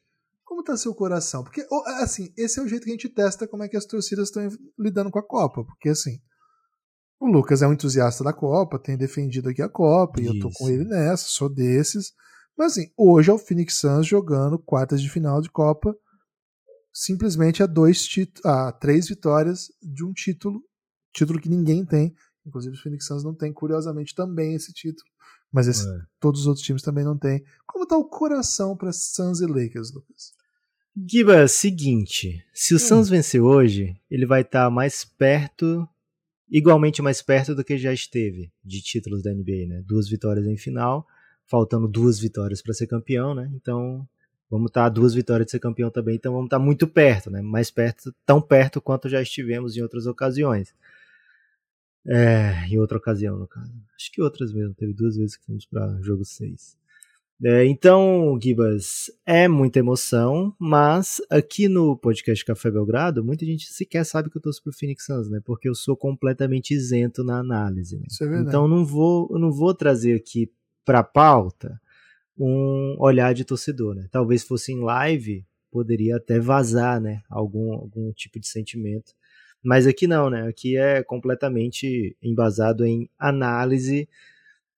Como 0.43 0.63
tá 0.63 0.75
seu 0.75 0.95
coração? 0.95 1.43
Porque, 1.43 1.65
assim, 2.01 2.33
esse 2.35 2.59
é 2.59 2.63
o 2.63 2.67
jeito 2.67 2.83
que 2.83 2.89
a 2.89 2.93
gente 2.93 3.09
testa 3.09 3.47
como 3.47 3.63
é 3.63 3.69
que 3.69 3.77
as 3.77 3.85
torcidas 3.85 4.29
estão 4.29 4.49
lidando 4.77 5.11
com 5.11 5.19
a 5.19 5.27
Copa. 5.27 5.63
Porque, 5.63 5.89
assim, 5.89 6.19
o 7.19 7.27
Lucas 7.27 7.61
é 7.61 7.67
um 7.67 7.73
entusiasta 7.73 8.23
da 8.23 8.33
Copa, 8.33 8.79
tem 8.79 8.97
defendido 8.97 9.49
aqui 9.49 9.61
a 9.61 9.69
Copa, 9.69 10.21
Isso. 10.21 10.33
e 10.33 10.37
eu 10.37 10.41
tô 10.41 10.49
com 10.51 10.69
ele 10.69 10.83
nessa, 10.83 11.25
sou 11.27 11.49
desses. 11.49 12.13
Mas 12.57 12.71
assim, 12.71 12.91
hoje 12.97 13.29
é 13.29 13.33
o 13.33 13.37
Phoenix 13.37 13.75
Suns 13.75 14.07
jogando 14.07 14.57
quartas 14.57 15.01
de 15.01 15.09
final 15.09 15.41
de 15.41 15.49
Copa, 15.49 15.95
simplesmente 16.97 17.61
a 17.61 17.67
dois 17.67 18.09
a 18.43 18.71
três 18.71 19.07
vitórias 19.07 19.71
de 19.83 20.03
um 20.03 20.11
título, 20.11 20.63
título 21.13 21.39
que 21.39 21.47
ninguém 21.47 21.85
tem. 21.85 22.15
Inclusive 22.43 22.75
o 22.75 22.79
Phoenix 22.79 23.05
Suns 23.05 23.23
não 23.23 23.35
tem, 23.35 23.53
curiosamente, 23.53 24.15
também 24.15 24.55
esse 24.55 24.73
título. 24.73 25.07
Mas 25.51 25.67
esse, 25.67 25.87
é. 25.87 25.99
todos 26.19 26.41
os 26.41 26.47
outros 26.47 26.65
times 26.65 26.81
também 26.81 27.03
não 27.03 27.15
têm. 27.15 27.43
Como 27.67 27.85
tá 27.85 27.95
o 27.95 28.09
coração 28.09 28.75
para 28.75 28.91
Suns 28.91 29.41
e 29.41 29.45
Lakers, 29.45 29.93
Lucas? 29.93 30.33
Giba, 31.07 31.47
seguinte, 31.47 32.43
se 32.51 32.73
o 32.73 32.77
hum. 32.77 32.79
Suns 32.79 33.09
vencer 33.09 33.41
hoje, 33.41 33.95
ele 34.09 34.25
vai 34.25 34.41
estar 34.41 34.65
tá 34.65 34.69
mais 34.71 35.05
perto 35.05 35.87
igualmente 36.49 37.01
mais 37.01 37.21
perto 37.21 37.53
do 37.53 37.63
que 37.63 37.77
já 37.77 37.93
esteve 37.93 38.51
de 38.63 38.81
títulos 38.81 39.21
da 39.21 39.31
NBA, 39.31 39.67
né? 39.67 39.83
Duas 39.85 40.09
vitórias 40.09 40.47
em 40.47 40.57
final, 40.57 41.05
faltando 41.45 41.87
duas 41.87 42.17
vitórias 42.17 42.61
para 42.61 42.73
ser 42.73 42.87
campeão, 42.87 43.35
né? 43.35 43.51
Então, 43.53 44.07
vamos 44.49 44.69
estar 44.69 44.83
tá 44.83 44.89
duas 44.89 45.13
vitórias 45.13 45.45
de 45.45 45.51
ser 45.51 45.59
campeão 45.59 45.89
também, 45.89 46.15
então 46.15 46.33
vamos 46.33 46.47
estar 46.47 46.59
tá 46.59 46.63
muito 46.63 46.87
perto, 46.87 47.29
né? 47.29 47.41
Mais 47.41 47.69
perto, 47.69 48.13
tão 48.25 48.41
perto 48.41 48.81
quanto 48.81 49.09
já 49.09 49.21
estivemos 49.21 49.75
em 49.75 49.81
outras 49.81 50.07
ocasiões. 50.07 50.73
É, 52.05 52.65
em 52.69 52.79
outra 52.79 52.97
ocasião, 52.97 53.37
no 53.37 53.47
caso. 53.47 53.73
Acho 53.95 54.11
que 54.11 54.21
outras 54.21 54.53
mesmo, 54.53 54.73
teve 54.73 54.93
duas 54.93 55.17
vezes 55.17 55.35
que 55.35 55.45
fomos 55.45 55.65
para 55.65 56.01
jogo 56.01 56.23
6. 56.23 56.77
É, 57.43 57.65
então, 57.65 58.39
Gibas, 58.41 59.11
é 59.23 59.47
muita 59.47 59.77
emoção, 59.77 60.55
mas 60.57 61.21
aqui 61.29 61.67
no 61.67 61.95
podcast 61.95 62.43
Café 62.43 62.71
Belgrado, 62.71 63.23
muita 63.23 63.45
gente 63.45 63.71
sequer 63.71 64.03
sabe 64.05 64.29
que 64.29 64.37
eu 64.37 64.41
torço 64.41 64.63
pro 64.63 64.73
Phoenix 64.73 65.05
Suns, 65.05 65.29
né? 65.29 65.39
Porque 65.45 65.69
eu 65.69 65.75
sou 65.75 65.95
completamente 65.95 66.73
isento 66.73 67.23
na 67.23 67.37
análise. 67.37 67.95
Né? 67.97 68.05
Isso 68.09 68.23
é 68.23 68.27
verdade. 68.27 68.49
Então 68.49 68.67
não 68.67 68.83
vou, 68.83 69.29
eu 69.31 69.37
não 69.37 69.51
vou 69.51 69.73
trazer 69.73 70.15
aqui 70.15 70.51
pra 70.83 71.03
pauta 71.03 71.79
um 72.37 72.95
olhar 72.99 73.33
de 73.33 73.43
torcedor, 73.43 73.95
né? 73.95 74.07
Talvez 74.11 74.43
fosse 74.43 74.71
em 74.71 74.79
live, 74.79 75.45
poderia 75.71 76.17
até 76.17 76.39
vazar, 76.39 77.01
né? 77.01 77.21
Algum, 77.29 77.73
algum 77.73 78.11
tipo 78.13 78.39
de 78.39 78.47
sentimento. 78.47 79.13
Mas 79.63 79.87
aqui 79.87 80.07
não, 80.07 80.29
né? 80.29 80.47
Aqui 80.47 80.77
é 80.77 81.03
completamente 81.03 82.15
embasado 82.21 82.85
em 82.85 83.09
análise 83.17 84.07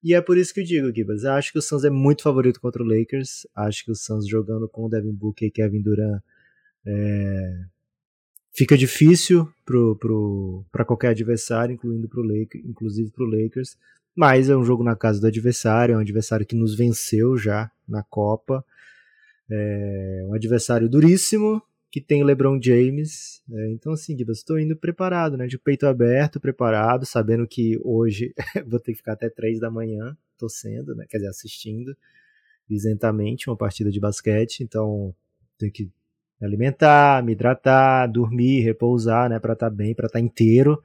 e 0.02 0.13
é 0.13 0.22
por 0.22 0.38
isso 0.38 0.54
que 0.54 0.62
eu 0.62 0.63
digo, 0.63 0.93
Gibas, 0.95 1.26
acho 1.26 1.52
que 1.52 1.60
o 1.60 1.62
Suns 1.62 1.84
é 1.84 1.89
muito 1.89 2.24
favorito 2.24 2.62
contra 2.62 2.82
o 2.82 2.86
Lakers. 2.86 3.45
Acho 3.54 3.84
que 3.84 3.91
o 3.91 3.95
Suns 3.95 4.28
jogando 4.28 4.67
com 4.69 4.86
o 4.86 4.89
Devin 4.89 5.12
Booker 5.12 5.48
e 5.48 5.52
Kevin 5.52 5.82
Durant 5.82 6.22
é... 6.86 7.65
fica 8.54 8.78
difícil 8.78 9.52
pro, 9.65 9.98
pro, 9.98 10.65
para 10.72 10.86
qualquer 10.86 11.10
adversário, 11.10 11.74
incluindo 11.74 12.08
pro 12.08 12.24
Lakers, 12.24 12.63
inclusive 12.65 13.12
para 13.12 13.26
o 13.26 13.28
Lakers. 13.28 13.78
Mas 14.15 14.50
é 14.50 14.56
um 14.56 14.63
jogo 14.63 14.84
na 14.84 14.95
casa 14.95 15.22
do 15.22 15.28
adversário, 15.28 15.93
é 15.93 15.98
um 15.98 16.02
adversário 16.02 16.45
que 16.45 16.56
nos 16.56 16.76
venceu 16.76 17.38
já 17.38 17.72
na 17.88 18.04
Copa. 18.04 18.63
É 19.50 20.26
um 20.28 20.34
adversário 20.34 20.89
duríssimo, 20.89 21.62
que 21.91 22.00
tem 22.00 22.22
o 22.22 22.26
LeBron 22.26 22.60
James. 22.62 23.41
Né? 23.48 23.72
Então, 23.72 23.93
assim, 23.93 24.17
Gibas, 24.17 24.39
estou 24.39 24.60
indo 24.60 24.76
preparado, 24.76 25.38
né? 25.38 25.48
De 25.48 25.58
peito 25.58 25.88
aberto, 25.88 26.39
preparado, 26.39 27.06
sabendo 27.06 27.48
que 27.48 27.80
hoje 27.84 28.34
vou 28.67 28.80
ter 28.80 28.91
que 28.91 28.98
ficar 28.98 29.13
até 29.13 29.30
três 29.30 29.60
da 29.60 29.72
manhã 29.72 30.15
torcendo, 30.38 30.95
né? 30.95 31.06
Quer 31.10 31.17
dizer, 31.17 31.30
assistindo 31.30 31.95
isentamente 32.69 33.50
uma 33.50 33.58
partida 33.58 33.91
de 33.91 34.00
basquete. 34.00 34.62
Então, 34.62 35.13
tenho 35.58 35.72
que 35.72 35.91
me 36.39 36.48
alimentar, 36.48 37.24
me 37.24 37.34
hidratar, 37.34 38.08
dormir, 38.08 38.62
repousar, 38.62 39.30
né? 39.30 39.39
Para 39.39 39.54
estar 39.54 39.69
tá 39.69 39.76
bem, 39.76 39.95
para 39.95 40.06
estar 40.06 40.19
tá 40.19 40.26
inteiro 40.26 40.82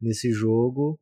nesse 0.00 0.32
jogo. 0.32 0.98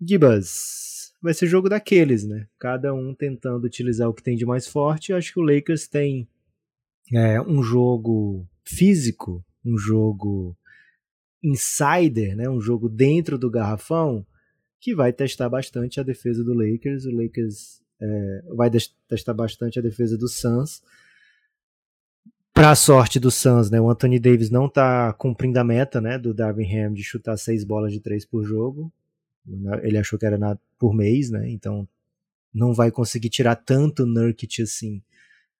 Gibas, 0.00 0.95
vai 1.26 1.34
ser 1.34 1.46
jogo 1.46 1.68
daqueles, 1.68 2.24
né? 2.24 2.46
Cada 2.58 2.94
um 2.94 3.12
tentando 3.12 3.64
utilizar 3.64 4.08
o 4.08 4.14
que 4.14 4.22
tem 4.22 4.36
de 4.36 4.46
mais 4.46 4.66
forte. 4.66 5.12
Acho 5.12 5.32
que 5.32 5.40
o 5.40 5.42
Lakers 5.42 5.88
tem 5.88 6.26
é, 7.12 7.40
um 7.40 7.62
jogo 7.62 8.46
físico, 8.64 9.44
um 9.64 9.76
jogo 9.76 10.56
insider, 11.42 12.36
né, 12.36 12.48
um 12.48 12.60
jogo 12.60 12.88
dentro 12.88 13.36
do 13.36 13.50
garrafão, 13.50 14.26
que 14.80 14.94
vai 14.94 15.12
testar 15.12 15.48
bastante 15.48 16.00
a 16.00 16.02
defesa 16.02 16.42
do 16.42 16.54
Lakers. 16.54 17.04
O 17.04 17.10
Lakers 17.10 17.82
é, 18.00 18.42
vai 18.54 18.70
testar 19.08 19.34
bastante 19.34 19.78
a 19.78 19.82
defesa 19.82 20.16
do 20.16 20.28
Suns. 20.28 20.80
Para 22.52 22.74
sorte 22.74 23.20
do 23.20 23.30
Suns, 23.30 23.70
né, 23.70 23.80
o 23.80 23.90
Anthony 23.90 24.18
Davis 24.18 24.48
não 24.48 24.66
está 24.66 25.12
cumprindo 25.12 25.58
a 25.58 25.64
meta 25.64 26.00
né, 26.00 26.18
do 26.18 26.32
Darvin 26.32 26.72
Ham 26.72 26.92
de 26.92 27.02
chutar 27.02 27.36
seis 27.36 27.64
bolas 27.64 27.92
de 27.92 28.00
três 28.00 28.24
por 28.24 28.44
jogo. 28.44 28.92
Ele 29.82 29.98
achou 29.98 30.18
que 30.18 30.26
era 30.26 30.38
na, 30.38 30.58
por 30.78 30.94
mês, 30.94 31.30
né, 31.30 31.48
então 31.50 31.88
não 32.52 32.72
vai 32.72 32.90
conseguir 32.90 33.28
tirar 33.28 33.54
tanto 33.56 34.06
Nurkic 34.06 34.62
assim 34.62 35.02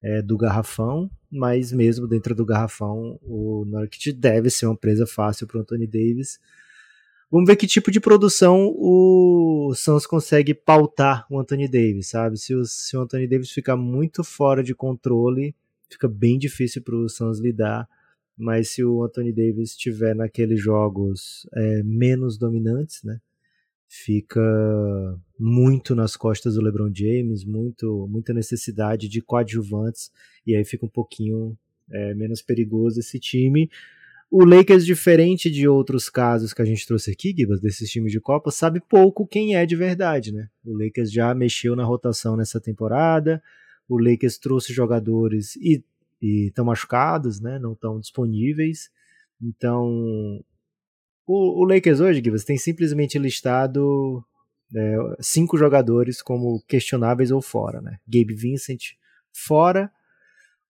é, 0.03 0.23
do 0.23 0.37
garrafão, 0.37 1.11
mas 1.31 1.73
mesmo 1.73 2.07
dentro 2.07 2.35
do 2.35 2.45
garrafão, 2.45 3.19
o 3.23 3.65
Nurkic 3.67 4.13
deve 4.13 4.51
ser 4.51 4.67
uma 4.67 4.77
presa 4.77 5.07
fácil 5.07 5.47
para 5.47 5.59
o 5.59 5.61
Anthony 5.61 5.87
Davis. 5.87 6.39
Vamos 7.31 7.49
ver 7.49 7.57
que 7.57 7.67
tipo 7.67 7.91
de 7.91 8.01
produção 8.01 8.73
o 8.77 9.73
Suns 9.75 10.07
consegue 10.07 10.55
pautar 10.55 11.27
o 11.29 11.41
Anthony 11.41 11.67
Davis, 11.67 12.09
sabe? 12.09 12.39
Se 12.39 12.55
o, 12.55 12.65
se 12.65 12.97
o 12.97 13.01
Anthony 13.01 13.27
Davis 13.27 13.51
ficar 13.51 13.77
muito 13.77 14.23
fora 14.23 14.63
de 14.63 14.75
controle, 14.75 15.55
fica 15.91 16.09
bem 16.09 16.39
difícil 16.39 16.83
para 16.83 16.95
o 16.95 17.09
Suns 17.09 17.41
lidar. 17.41 17.89
Mas 18.39 18.71
se 18.71 18.85
o 18.85 19.03
Anthony 19.03 19.33
Davis 19.33 19.71
estiver 19.71 20.15
naqueles 20.15 20.61
jogos 20.61 21.49
é, 21.55 21.83
menos 21.83 22.39
dominantes, 22.39 23.03
né? 23.03 23.21
Fica 23.89 24.41
muito 25.39 25.95
nas 25.95 26.17
costas 26.17 26.55
do 26.55 26.63
LeBron 26.63 26.91
James, 26.95 27.45
muito, 27.45 28.07
muita 28.09 28.33
necessidade 28.33 29.09
de 29.09 29.21
coadjuvantes, 29.21 30.11
e 30.47 30.55
aí 30.55 30.65
fica 30.65 30.85
um 30.85 30.91
pouquinho 30.91 31.57
é, 31.91 32.15
menos 32.15 32.43
perigoso 32.43 33.01
esse 33.01 33.19
time. 33.19 33.71
O 34.31 34.45
Lakers, 34.45 34.85
diferente 34.85 35.49
de 35.49 35.69
outros 35.69 36.09
casos 36.09 36.53
que 36.53 36.61
a 36.61 36.65
gente 36.65 36.87
trouxe 36.87 37.13
aqui, 37.13 37.33
Gibas, 37.37 37.61
desses 37.61 37.89
times 37.89 38.11
de 38.11 38.21
Copa, 38.21 38.51
sabe 38.51 38.81
pouco 38.81 39.27
quem 39.27 39.55
é 39.55 39.65
de 39.65 39.77
verdade, 39.77 40.33
né? 40.33 40.49
O 40.65 40.77
Lakers 40.77 41.13
já 41.13 41.33
mexeu 41.33 41.77
na 41.77 41.85
rotação 41.85 42.37
nessa 42.37 42.61
temporada, 42.61 43.41
o 43.89 43.97
Lakers 43.99 44.37
trouxe 44.37 44.73
jogadores 44.73 45.55
e 45.57 45.85
estão 46.21 46.65
machucados, 46.65 47.41
né? 47.41 47.59
Não 47.61 47.73
estão 47.73 48.01
disponíveis. 48.01 48.91
Então, 49.41 50.45
o, 51.27 51.63
o 51.63 51.65
Lakers 51.65 52.01
hoje, 52.01 52.23
Gibas, 52.23 52.45
tem 52.45 52.57
simplesmente 52.57 53.19
listado 53.19 54.25
é, 54.75 54.97
cinco 55.21 55.57
jogadores 55.57 56.23
como 56.23 56.63
questionáveis 56.67 57.31
ou 57.31 57.43
fora, 57.43 57.81
né? 57.81 57.99
Gabe 58.07 58.35
Vincent 58.35 58.93
fora, 59.33 59.91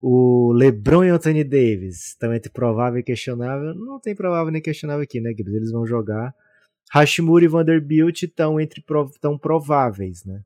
o 0.00 0.52
LeBron 0.52 1.04
e 1.04 1.08
Anthony 1.08 1.42
Davis 1.42 2.08
estão 2.08 2.34
entre 2.34 2.50
provável 2.50 3.00
e 3.00 3.02
questionável. 3.02 3.74
Não 3.74 3.98
tem 4.00 4.14
provável 4.14 4.52
nem 4.52 4.62
questionável 4.62 5.02
aqui, 5.02 5.20
né, 5.20 5.30
Gibbs? 5.30 5.54
Eles 5.54 5.72
vão 5.72 5.86
jogar. 5.86 6.34
Hashimura 6.92 7.44
e 7.44 7.48
Vanderbilt 7.48 8.22
estão 8.22 8.60
entre 8.60 8.84
tão 9.20 9.38
prováveis, 9.38 10.24
né? 10.24 10.42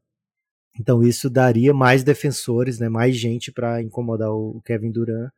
Então 0.79 1.03
isso 1.03 1.29
daria 1.29 1.75
mais 1.75 2.03
defensores, 2.03 2.79
né? 2.79 2.89
Mais 2.89 3.17
gente 3.17 3.53
para 3.53 3.83
incomodar 3.83 4.31
o 4.31 4.63
Kevin 4.65 4.91
Durant. 4.91 5.31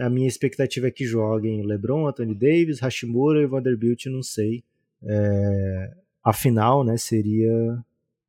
A 0.00 0.10
minha 0.10 0.28
expectativa 0.28 0.88
é 0.88 0.90
que 0.90 1.04
joguem 1.04 1.66
LeBron, 1.66 2.06
Anthony 2.06 2.34
Davis, 2.34 2.80
Hashimura 2.80 3.42
e 3.42 3.46
Vanderbilt, 3.46 4.06
não 4.06 4.22
sei. 4.22 4.62
É, 5.02 5.94
afinal, 6.22 6.84
né, 6.84 6.96
seria 6.96 7.82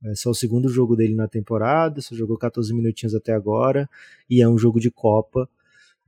é 0.04 0.16
só 0.16 0.30
o 0.30 0.36
segundo 0.36 0.70
jogo 0.70 0.96
dele 0.96 1.14
na 1.14 1.28
temporada, 1.28 2.00
só 2.02 2.16
jogou 2.16 2.38
14 2.38 2.74
minutinhos 2.74 3.14
até 3.14 3.34
agora, 3.34 3.90
e 4.30 4.42
é 4.42 4.48
um 4.48 4.58
jogo 4.58 4.80
de 4.80 4.90
Copa. 4.90 5.50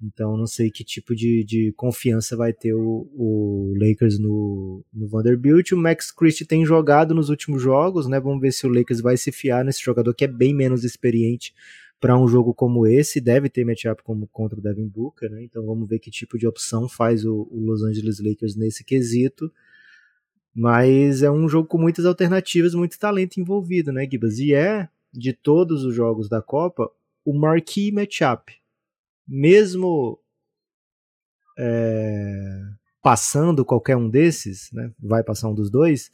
Então 0.02 0.36
não 0.36 0.48
sei 0.48 0.72
que 0.72 0.84
tipo 0.84 1.14
de, 1.14 1.44
de 1.44 1.74
confiança 1.74 2.36
vai 2.36 2.52
ter 2.54 2.74
o, 2.74 3.08
o 3.14 3.74
Lakers 3.78 4.18
no, 4.18 4.84
no 4.92 5.08
Vanderbilt. 5.08 5.74
O 5.74 5.78
Max 5.78 6.12
Christie 6.12 6.46
tem 6.46 6.66
jogado 6.66 7.14
nos 7.14 7.30
últimos 7.30 7.62
jogos, 7.62 8.08
né? 8.08 8.20
Vamos 8.20 8.42
ver 8.42 8.52
se 8.52 8.66
o 8.66 8.70
Lakers 8.70 9.00
vai 9.00 9.16
se 9.16 9.32
fiar 9.32 9.64
nesse 9.64 9.82
jogador 9.82 10.14
que 10.16 10.26
é 10.26 10.28
bem 10.28 10.56
menos 10.56 10.84
experiente 10.84 11.54
para 12.02 12.18
um 12.18 12.28
jogo 12.28 12.54
como 12.54 12.86
esse. 12.86 13.22
Deve 13.22 13.48
ter 13.48 13.64
matchup 13.64 14.04
como 14.04 14.28
contra 14.28 14.60
o 14.60 14.62
Devin 14.62 14.88
Booker, 14.88 15.30
né? 15.30 15.44
Então 15.44 15.66
vamos 15.66 15.88
ver 15.88 16.00
que 16.00 16.12
tipo 16.12 16.38
de 16.38 16.48
opção 16.48 16.90
faz 16.90 17.24
o, 17.24 17.48
o 17.50 17.60
Los 17.62 17.84
Angeles 17.84 18.20
Lakers 18.20 18.58
nesse 18.58 18.84
quesito. 18.84 19.50
Mas 20.54 21.24
é 21.24 21.32
um 21.32 21.48
jogo 21.48 21.68
com 21.68 21.78
muitas 21.78 22.04
alternativas, 22.06 22.74
muito 22.74 23.00
talento 23.00 23.40
envolvido, 23.40 23.94
né, 23.94 24.06
Gibas? 24.10 24.38
E 24.40 24.54
é, 24.54 24.90
de 25.14 25.32
todos 25.32 25.86
os 25.86 25.96
jogos 25.96 26.28
da 26.28 26.42
Copa, 26.42 26.92
o 27.24 27.34
marquee 27.34 27.90
matchup 27.90 28.52
mesmo 29.26 30.20
é, 31.58 32.64
passando 33.02 33.64
qualquer 33.64 33.96
um 33.96 34.10
desses, 34.10 34.70
né, 34.74 34.92
vai 35.00 35.24
passar 35.24 35.48
um 35.48 35.56
dos 35.56 35.70
dois, 35.70 36.12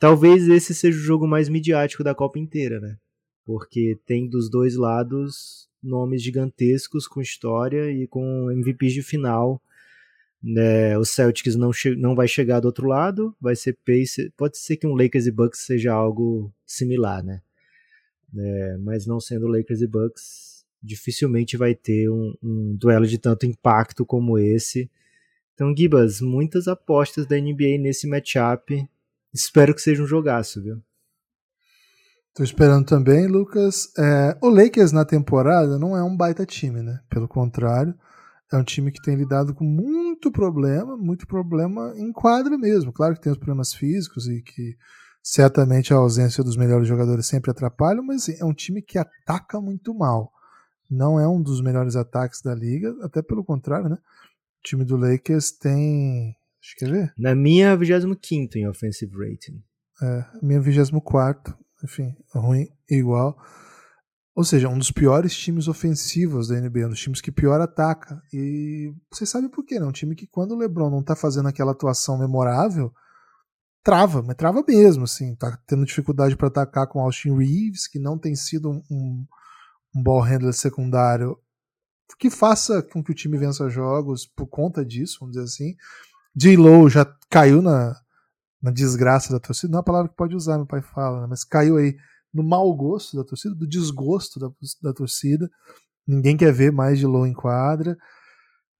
talvez 0.00 0.48
esse 0.48 0.74
seja 0.74 0.98
o 0.98 1.02
jogo 1.02 1.28
mais 1.28 1.48
midiático 1.48 2.02
da 2.02 2.14
Copa 2.14 2.40
inteira, 2.40 2.80
né? 2.80 2.96
Porque 3.44 3.98
tem 4.06 4.28
dos 4.28 4.48
dois 4.50 4.76
lados 4.76 5.68
nomes 5.82 6.22
gigantescos 6.22 7.08
com 7.08 7.20
história 7.20 7.90
e 7.90 8.06
com 8.06 8.50
MVPs 8.50 8.92
de 8.92 9.02
final. 9.02 9.60
Né, 10.42 10.96
o 10.96 11.04
Celtics 11.04 11.54
não, 11.54 11.70
não 11.98 12.14
vai 12.14 12.26
chegar 12.26 12.60
do 12.60 12.66
outro 12.66 12.86
lado, 12.86 13.36
vai 13.40 13.54
ser 13.54 13.76
Pace. 13.84 14.32
Pode 14.36 14.56
ser 14.58 14.76
que 14.76 14.86
um 14.86 14.94
Lakers 14.94 15.26
e 15.26 15.30
Bucks 15.30 15.60
seja 15.60 15.92
algo 15.92 16.52
similar, 16.66 17.22
né? 17.22 17.42
É, 18.36 18.76
mas 18.78 19.06
não 19.06 19.20
sendo 19.20 19.48
Lakers 19.48 19.82
e 19.82 19.86
Bucks, 19.86 20.64
dificilmente 20.82 21.56
vai 21.56 21.74
ter 21.74 22.08
um, 22.08 22.34
um 22.42 22.74
duelo 22.76 23.06
de 23.06 23.18
tanto 23.18 23.44
impacto 23.44 24.06
como 24.06 24.38
esse. 24.38 24.90
Então, 25.54 25.74
Gibas, 25.76 26.20
muitas 26.20 26.68
apostas 26.68 27.26
da 27.26 27.36
NBA 27.36 27.76
nesse 27.78 28.06
matchup. 28.06 28.88
Espero 29.32 29.74
que 29.74 29.82
seja 29.82 30.02
um 30.02 30.06
jogaço, 30.06 30.62
viu? 30.62 30.82
Tô 32.34 32.44
esperando 32.44 32.86
também, 32.86 33.26
Lucas. 33.26 33.92
É, 33.98 34.36
o 34.40 34.48
Lakers 34.48 34.92
na 34.92 35.04
temporada 35.04 35.78
não 35.78 35.96
é 35.96 36.02
um 36.02 36.16
baita 36.16 36.46
time, 36.46 36.82
né? 36.82 37.00
Pelo 37.08 37.28
contrário, 37.28 37.94
é 38.52 38.56
um 38.56 38.64
time 38.64 38.92
que 38.92 39.02
tem 39.02 39.16
lidado 39.16 39.54
com 39.54 39.64
muito 39.64 40.30
problema, 40.30 40.96
muito 40.96 41.26
problema 41.26 41.92
em 41.96 42.12
quadra 42.12 42.56
mesmo. 42.56 42.92
Claro 42.92 43.14
que 43.14 43.20
tem 43.20 43.32
os 43.32 43.38
problemas 43.38 43.74
físicos 43.74 44.28
e 44.28 44.42
que 44.42 44.76
certamente 45.22 45.92
a 45.92 45.96
ausência 45.96 46.42
dos 46.42 46.56
melhores 46.56 46.86
jogadores 46.86 47.26
sempre 47.26 47.50
atrapalha, 47.50 48.00
mas 48.00 48.28
é 48.28 48.44
um 48.44 48.54
time 48.54 48.80
que 48.80 48.98
ataca 48.98 49.60
muito 49.60 49.94
mal 49.94 50.32
não 50.90 51.20
é 51.20 51.28
um 51.28 51.40
dos 51.40 51.62
melhores 51.62 51.94
ataques 51.94 52.42
da 52.42 52.54
liga, 52.54 52.94
até 53.02 53.22
pelo 53.22 53.44
contrário, 53.44 53.88
né? 53.88 53.96
O 53.96 54.62
time 54.62 54.84
do 54.84 54.96
Lakers 54.96 55.52
tem. 55.52 56.34
Deixa 56.60 56.84
eu 56.84 56.90
ver. 56.90 57.14
Na 57.16 57.34
minha, 57.34 57.76
25 57.76 58.58
em 58.58 58.68
offensive 58.68 59.12
rating. 59.16 59.62
É, 60.02 60.24
minha 60.42 60.60
24. 60.60 61.56
Enfim, 61.82 62.14
ruim 62.34 62.68
igual. 62.88 63.36
Ou 64.34 64.44
seja, 64.44 64.68
um 64.68 64.78
dos 64.78 64.90
piores 64.90 65.36
times 65.36 65.68
ofensivos 65.68 66.48
da 66.48 66.60
NBA, 66.60 66.86
um 66.86 66.90
dos 66.90 67.00
times 67.00 67.20
que 67.20 67.32
pior 67.32 67.60
ataca. 67.60 68.22
E 68.32 68.92
você 69.10 69.26
sabe 69.26 69.48
por 69.48 69.64
quê, 69.64 69.78
né? 69.78 69.86
Um 69.86 69.92
time 69.92 70.14
que 70.14 70.26
quando 70.26 70.52
o 70.52 70.58
LeBron 70.58 70.90
não 70.90 71.02
tá 71.02 71.16
fazendo 71.16 71.48
aquela 71.48 71.72
atuação 71.72 72.18
memorável, 72.18 72.92
trava, 73.82 74.22
mas 74.22 74.36
trava 74.36 74.64
mesmo, 74.66 75.04
assim. 75.04 75.34
Tá 75.34 75.58
tendo 75.66 75.84
dificuldade 75.84 76.36
para 76.36 76.48
atacar 76.48 76.86
com 76.86 77.00
Austin 77.00 77.36
Reeves, 77.36 77.86
que 77.86 77.98
não 77.98 78.18
tem 78.18 78.34
sido 78.34 78.70
um, 78.70 79.26
um 79.94 80.02
ball 80.02 80.20
handler 80.20 80.54
secundário 80.54 81.36
que 82.18 82.30
faça 82.30 82.82
com 82.82 83.02
que 83.02 83.10
o 83.10 83.14
time 83.14 83.38
vença 83.38 83.68
jogos 83.68 84.26
por 84.26 84.46
conta 84.46 84.84
disso, 84.84 85.18
vamos 85.20 85.34
dizer 85.34 85.44
assim. 85.44 85.76
J-Lo 86.34 86.88
já 86.88 87.04
caiu 87.28 87.62
na, 87.62 87.96
na 88.62 88.70
desgraça 88.70 89.32
da 89.32 89.40
torcida, 89.40 89.70
não 89.70 89.78
é 89.78 89.80
a 89.80 89.84
palavra 89.84 90.10
que 90.10 90.16
pode 90.16 90.34
usar, 90.36 90.56
meu 90.56 90.66
pai 90.66 90.82
fala, 90.82 91.22
né? 91.22 91.26
mas 91.28 91.44
caiu 91.44 91.76
aí 91.76 91.96
no 92.32 92.42
mau 92.42 92.72
gosto 92.74 93.16
da 93.16 93.24
torcida, 93.24 93.54
do 93.54 93.66
desgosto 93.66 94.38
da, 94.38 94.50
da 94.82 94.92
torcida. 94.92 95.50
Ninguém 96.06 96.36
quer 96.36 96.52
ver 96.52 96.70
mais 96.72 96.98
de 96.98 97.06
Low 97.06 97.26
em 97.26 97.32
quadra. 97.32 97.96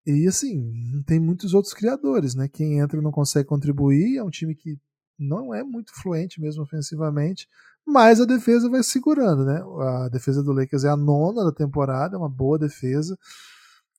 E 0.07 0.27
assim, 0.27 1.03
tem 1.07 1.21
muitos 1.21 1.55
outros 1.55 1.75
criadores, 1.75 2.35
né? 2.35 2.49
Quem 2.49 2.79
entra 2.79 3.03
não 3.03 3.11
consegue 3.11 3.49
contribuir, 3.49 4.17
é 4.17 4.23
um 4.23 4.31
time 4.31 4.55
que 4.55 4.79
não 5.19 5.55
é 5.55 5.63
muito 5.63 5.93
fluente 5.95 6.41
mesmo 6.41 6.63
ofensivamente 6.63 7.47
mas 7.87 8.21
a 8.21 8.25
defesa 8.25 8.69
vai 8.69 8.83
segurando, 8.83 9.45
né? 9.45 9.63
A 10.05 10.09
defesa 10.09 10.43
do 10.43 10.53
Lakers 10.53 10.85
é 10.85 10.89
a 10.89 10.97
nona 10.97 11.45
da 11.45 11.53
temporada, 11.53 12.15
é 12.15 12.19
uma 12.19 12.29
boa 12.29 12.59
defesa. 12.59 13.19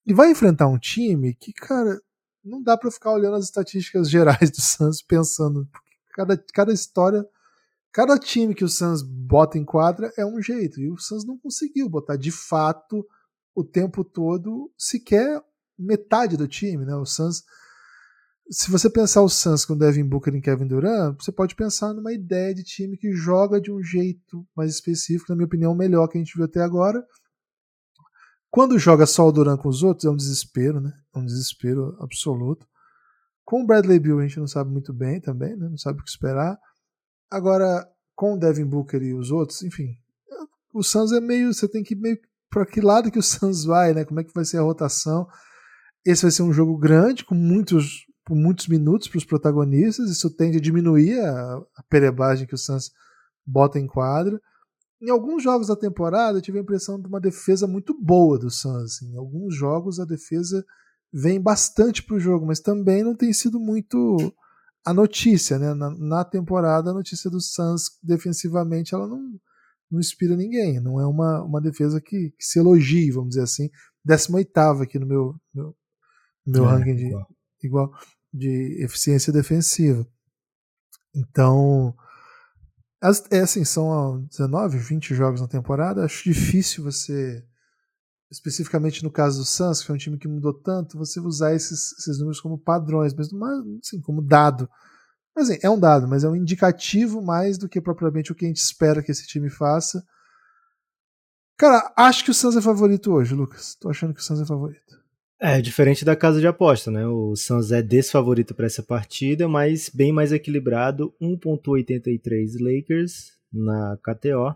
E 0.06 0.13
vai 0.13 0.32
enfrentar 0.32 0.67
um 0.67 0.80
time 0.80 1.36
que, 1.36 1.54
cara, 1.54 2.00
não 2.43 2.62
dá 2.62 2.77
para 2.77 2.91
ficar 2.91 3.12
olhando 3.12 3.36
as 3.36 3.45
estatísticas 3.45 4.10
gerais 4.10 4.49
do 4.51 4.62
Suns 4.62 5.01
pensando. 5.01 5.67
Cada, 6.13 6.38
cada 6.54 6.73
história, 6.73 7.25
cada 7.91 8.17
time 8.17 8.56
que 8.56 8.63
o 8.63 8.69
Suns 8.69 9.01
bota 9.01 9.58
em 9.58 9.65
quadra 9.65 10.12
é 10.17 10.25
um 10.25 10.41
jeito. 10.41 10.80
E 10.80 10.89
o 10.89 10.97
Suns 10.97 11.25
não 11.25 11.38
conseguiu 11.38 11.89
botar 11.89 12.17
de 12.17 12.32
fato 12.32 13.06
o 13.56 13.63
tempo 13.63 14.04
todo 14.04 14.71
sequer 14.77 15.41
metade 15.77 16.38
do 16.38 16.47
time, 16.47 16.86
né? 16.86 16.95
O 16.95 17.06
Suns 17.06 17.43
se 18.51 18.69
você 18.69 18.89
pensar 18.89 19.21
o 19.21 19.30
Suns 19.30 19.63
com 19.63 19.77
Devin 19.77 20.04
Booker 20.04 20.36
e 20.36 20.41
Kevin 20.41 20.67
Durant, 20.67 21.15
você 21.17 21.32
pode 21.32 21.56
pensar 21.56 21.93
numa 21.93 22.12
ideia 22.12 22.54
de 22.54 22.65
time 22.65 22.97
que 22.97 23.13
joga 23.13 23.62
de 23.62 23.71
um 23.71 23.82
jeito 23.82 24.45
mais 24.54 24.69
específico, 24.71 25.27
na 25.30 25.38
minha 25.38 25.45
opinião, 25.45 25.73
melhor 25.73 26.10
que 26.10 26.17
a 26.17 26.21
gente 26.21 26.36
viu 26.36 26.43
até 26.43 26.60
agora. 26.62 27.01
Quando 28.52 28.78
joga 28.78 29.06
só 29.06 29.28
o 29.28 29.32
Durant 29.32 29.60
com 29.60 29.70
os 29.70 29.82
outros, 29.82 30.06
é 30.06 30.10
um 30.10 30.16
desespero, 30.16 30.82
né? 30.82 30.94
É 31.16 31.18
um 31.18 31.26
desespero 31.26 31.98
absoluto. 32.02 32.68
Com 33.46 33.64
o 33.64 33.66
Bradley 33.66 33.98
Bill 33.98 34.20
a 34.20 34.28
gente 34.28 34.40
não 34.40 34.48
sabe 34.48 34.70
muito 34.70 34.94
bem 34.94 35.22
também, 35.22 35.56
né? 35.56 35.70
Não 35.70 35.78
sabe 35.78 36.00
o 36.00 36.04
que 36.04 36.10
esperar. 36.10 36.60
Agora, 37.30 37.88
com 38.14 38.34
o 38.34 38.38
Devin 38.38 38.66
Booker 38.66 39.02
e 39.02 39.14
os 39.14 39.32
outros, 39.32 39.64
enfim, 39.64 39.98
o 40.74 40.84
Suns 40.84 41.14
é 41.14 41.22
meio. 41.22 41.54
Você 41.54 41.68
tem 41.68 41.82
que 41.82 41.96
meio 41.96 42.20
para 42.50 42.66
que 42.66 42.82
lado 42.82 43.10
que 43.10 43.20
o 43.20 43.24
Suns 43.24 43.64
vai, 43.64 43.94
né? 43.94 44.04
Como 44.04 44.20
é 44.20 44.24
que 44.24 44.34
vai 44.34 44.44
ser 44.44 44.58
a 44.58 44.64
rotação? 44.64 45.26
Esse 46.06 46.24
vai 46.24 46.32
ser 46.32 46.44
um 46.44 46.52
jogo 46.52 46.78
grande, 46.78 47.24
com 47.24 47.36
muitos 47.36 48.06
por 48.26 48.36
muitos 48.36 48.68
minutos 48.68 49.08
para 49.08 49.18
os 49.18 49.26
protagonistas, 49.26 50.10
isso 50.10 50.30
tende 50.30 50.58
a 50.58 50.62
diminuir 50.62 51.20
a, 51.20 51.62
a 51.76 51.84
perebagem 51.90 52.48
que 52.48 52.54
o 52.54 52.58
Suns 52.58 52.92
bota 53.46 53.80
em 53.80 53.88
quadra. 53.88 54.40
Em 55.02 55.10
alguns 55.10 55.42
jogos 55.42 55.68
da 55.68 55.76
temporada, 55.76 56.38
eu 56.38 56.42
tive 56.42 56.60
a 56.60 56.62
impressão 56.62 57.00
de 57.00 57.08
uma 57.08 57.20
defesa 57.20 57.66
muito 57.66 57.98
boa 58.00 58.38
do 58.38 58.52
Suns. 58.52 58.98
Assim. 58.98 59.14
Em 59.14 59.18
alguns 59.18 59.56
jogos, 59.56 60.00
a 60.00 60.06
defesa 60.06 60.64
vem 61.12 61.42
bastante 61.42 62.04
para 62.04 62.16
o 62.16 62.20
jogo, 62.20 62.46
mas 62.46 62.60
também 62.60 63.04
não 63.04 63.16
tem 63.16 63.34
sido 63.34 63.60
muito 63.60 64.34
a 64.86 64.94
notícia. 64.94 65.58
Né? 65.58 65.74
Na, 65.74 65.90
na 65.90 66.24
temporada, 66.24 66.92
a 66.92 66.94
notícia 66.94 67.30
do 67.30 67.42
Suns 67.42 67.98
defensivamente 68.04 68.94
ela 68.94 69.08
não, 69.08 69.40
não 69.90 70.00
inspira 70.00 70.36
ninguém. 70.36 70.80
Não 70.80 71.02
é 71.02 71.08
uma, 71.08 71.44
uma 71.44 71.60
defesa 71.60 72.00
que, 72.00 72.32
que 72.38 72.46
se 72.46 72.60
elogie, 72.60 73.12
vamos 73.12 73.30
dizer 73.30 73.44
assim. 73.44 73.70
18 74.06 74.52
aqui 74.82 75.00
no 75.00 75.08
meu, 75.08 75.36
meu, 75.54 75.76
meu 76.46 76.66
é, 76.66 76.68
ranking 76.68 76.96
de, 76.96 77.06
igual. 77.08 77.28
igual 77.64 77.92
de 78.34 78.84
eficiência 78.84 79.34
defensiva. 79.34 80.08
Então, 81.14 81.96
é 83.32 83.40
assim, 83.40 83.66
são 83.66 84.24
19, 84.30 84.78
20 84.78 85.16
jogos 85.16 85.42
na 85.42 85.48
temporada. 85.48 86.06
Acho 86.06 86.24
difícil 86.24 86.84
você, 86.84 87.44
especificamente 88.30 89.04
no 89.04 89.12
caso 89.12 89.40
do 89.40 89.46
Suns, 89.46 89.84
que 89.84 89.92
é 89.92 89.96
um 89.96 89.98
time 89.98 90.18
que 90.18 90.28
mudou 90.28 90.54
tanto, 90.54 90.98
você 90.98 91.20
usar 91.20 91.56
esses, 91.56 91.94
esses 91.98 92.20
números 92.20 92.40
como 92.40 92.60
padrões, 92.60 93.14
mas 93.14 93.30
assim, 93.84 94.00
como 94.02 94.22
dado. 94.22 94.70
Mas 95.36 95.50
assim, 95.50 95.60
é 95.64 95.70
um 95.70 95.80
dado, 95.80 96.08
mas 96.08 96.24
é 96.24 96.30
um 96.30 96.36
indicativo 96.36 97.22
mais 97.22 97.58
do 97.58 97.68
que 97.68 97.82
propriamente 97.82 98.32
o 98.32 98.36
que 98.36 98.46
a 98.46 98.48
gente 98.48 98.62
espera 98.62 99.02
que 99.02 99.12
esse 99.12 99.26
time 99.26 99.50
faça. 99.50 100.06
Cara, 101.58 101.92
acho 101.98 102.24
que 102.24 102.32
o 102.32 102.34
Suns 102.34 102.56
é 102.56 102.62
favorito 102.62 103.12
hoje, 103.12 103.34
Lucas. 103.34 103.76
Tô 103.76 103.90
achando 103.90 104.14
que 104.14 104.20
o 104.20 104.24
Suns 104.24 104.42
é 104.42 104.46
favorito. 104.46 105.01
É, 105.43 105.60
diferente 105.60 106.06
da 106.06 106.15
casa 106.15 106.39
de 106.39 106.45
aposta, 106.45 106.91
né? 106.91 107.08
O 107.08 107.36
Suns 107.36 107.71
é 107.71 107.82
desfavorito 107.82 108.54
para 108.54 108.67
essa 108.67 108.84
partida, 108.84 109.47
mas 109.47 109.89
bem 109.89 110.12
mais 110.12 110.32
equilibrado, 110.32 111.12
1.83 111.19 112.60
Lakers 112.60 113.32
na 113.51 113.97
KTO, 114.04 114.56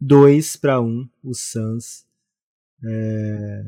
2 0.00 0.56
para 0.56 0.80
1 0.80 1.06
o 1.22 1.34
Suns. 1.34 2.06
É... 2.82 3.62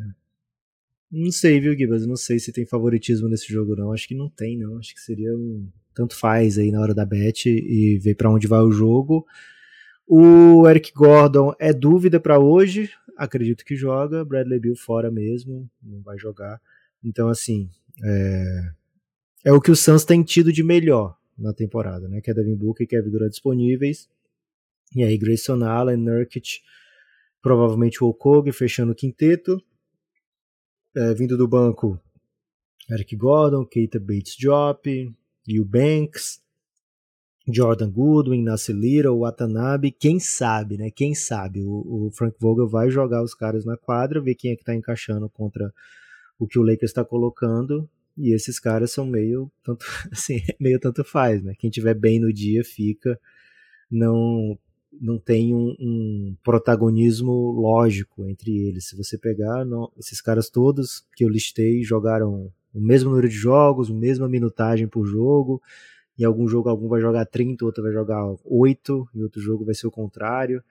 Não 1.13 1.31
sei, 1.31 1.61
viu, 1.61 1.77
Gibas? 1.77 2.07
Não 2.07 2.17
sei 2.17 2.39
se 2.39 2.51
tem 2.51 2.65
favoritismo 2.65 3.29
nesse 3.29 3.53
jogo, 3.53 3.77
não. 3.77 3.93
Acho 3.93 4.09
que 4.09 4.15
não 4.15 4.31
tem, 4.31 4.57
não. 4.57 4.79
Acho 4.79 4.95
que 4.95 5.01
seria 5.03 5.37
um 5.37 5.69
tanto 5.95 6.17
faz 6.17 6.59
aí 6.59 6.73
na 6.73 6.81
hora 6.81 6.95
da 6.95 7.05
bet 7.05 7.47
e 7.47 7.99
ver 7.99 8.15
para 8.17 8.31
onde 8.31 8.49
vai 8.49 8.61
o 8.61 8.73
jogo. 8.73 9.27
O 10.07 10.69
Eric 10.69 10.93
Gordon 10.93 11.55
é 11.59 11.73
dúvida 11.73 12.19
para 12.19 12.39
hoje, 12.39 12.91
acredito 13.17 13.65
que 13.65 13.77
joga. 13.77 14.25
Bradley 14.25 14.61
Bill 14.61 14.77
fora 14.77 15.11
mesmo, 15.11 15.71
não 15.83 16.03
vai 16.03 16.19
jogar. 16.19 16.61
Então, 17.03 17.29
assim, 17.29 17.71
é, 18.03 18.73
é 19.47 19.53
o 19.53 19.61
que 19.61 19.71
o 19.71 19.77
Suns 19.77 20.05
tem 20.05 20.23
tido 20.23 20.53
de 20.53 20.63
melhor 20.63 21.17
na 21.37 21.53
temporada, 21.53 22.09
né? 22.09 22.21
Que 22.21 22.31
é 22.31 22.35
Devin 22.35 22.57
Booker 22.57 22.85
e 22.85 22.87
Kevin 22.87 23.11
Durant 23.11 23.31
disponíveis. 23.31 24.09
E 24.95 25.03
aí, 25.03 25.19
Grayson 25.19 25.63
Allen, 25.65 25.97
Nurkic, 25.97 26.61
provavelmente 27.43 28.03
o 28.03 28.09
Okog 28.09 28.51
fechando 28.53 28.93
o 28.93 28.95
quinteto. 28.95 29.63
é, 30.97 31.13
vindo 31.15 31.37
do 31.37 31.49
banco, 31.49 32.01
Eric 32.89 33.17
Gordon, 33.17 33.67
Keita 33.67 33.99
Bates-Diop, 33.99 35.13
Eubanks, 35.47 36.41
Jordan 37.47 37.91
Goodwin, 37.91 38.43
Nasir 38.43 38.75
Little, 38.75 39.19
Watanabe, 39.19 39.91
quem 39.91 40.19
sabe, 40.19 40.79
né? 40.79 40.91
Quem 40.91 41.15
sabe 41.15 41.63
o, 41.63 42.07
o, 42.07 42.11
Frank 42.13 42.37
Vogel 42.41 42.69
vai 42.69 42.91
jogar 42.91 43.23
os 43.23 43.35
caras 43.35 43.65
na 43.65 43.77
quadra, 43.77 44.21
ver 44.21 44.35
quem 44.35 44.53
é 44.53 44.57
que 44.57 44.65
tá 44.65 44.75
encaixando 44.75 45.29
contra 45.29 45.73
o 46.39 46.47
que 46.47 46.59
o 46.59 46.63
Lakers 46.63 46.91
está 46.91 47.05
colocando, 47.05 47.89
e 48.17 48.35
esses 48.35 48.59
caras 48.59 48.93
são 48.93 49.07
meio 49.07 49.51
tanto 49.63 49.85
assim, 50.11 50.41
meio 50.59 50.81
tanto 50.81 51.05
faz, 51.05 51.43
né? 51.43 51.55
Quem 51.59 51.71
tiver 51.71 51.95
bem 51.95 52.19
no 52.19 52.33
dia 52.33 52.65
fica, 52.65 53.19
não 53.91 54.59
não 55.01 55.19
tem 55.19 55.53
um, 55.53 55.75
um 55.81 56.37
protagonismo 56.45 57.51
lógico 57.51 58.25
entre 58.29 58.57
eles. 58.57 58.87
Se 58.87 58.97
você 58.97 59.19
pegar 59.19 59.65
não, 59.65 59.91
esses 59.99 60.21
caras 60.21 60.49
todos 60.49 61.05
que 61.17 61.25
eu 61.25 61.29
listei 61.29 61.83
jogaram 61.83 62.53
o 62.73 62.81
mesmo 62.81 63.11
número 63.11 63.29
de 63.29 63.35
jogos, 63.35 63.91
a 63.91 63.95
mesma 63.95 64.29
minutagem 64.29 64.87
por 64.87 65.05
jogo, 65.05 65.61
em 66.19 66.25
algum 66.25 66.47
jogo 66.49 66.69
algum 66.69 66.89
vai 66.89 67.01
jogar 67.01 67.27
30, 67.27 67.65
outro 67.65 67.83
vai 67.83 67.93
jogar 67.93 68.25
8, 68.45 69.09
e 69.15 69.23
outro 69.23 69.41
jogo 69.41 69.65
vai 69.65 69.75
ser 69.75 69.87
o 69.87 69.91
contrário. 69.91 70.63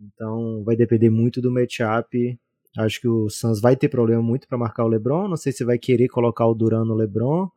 Então 0.00 0.62
vai 0.64 0.76
depender 0.76 1.10
muito 1.10 1.40
do 1.40 1.50
matchup. 1.50 2.38
Acho 2.76 3.00
que 3.00 3.08
o 3.08 3.28
Suns 3.28 3.60
vai 3.60 3.76
ter 3.76 3.88
problema 3.88 4.22
muito 4.22 4.48
para 4.48 4.58
marcar 4.58 4.84
o 4.84 4.88
LeBron. 4.88 5.28
Não 5.28 5.36
sei 5.36 5.52
se 5.52 5.64
vai 5.64 5.78
querer 5.78 6.08
colocar 6.08 6.46
o 6.46 6.54
Duran 6.54 6.84
no 6.84 6.94
LeBron. 6.94 7.48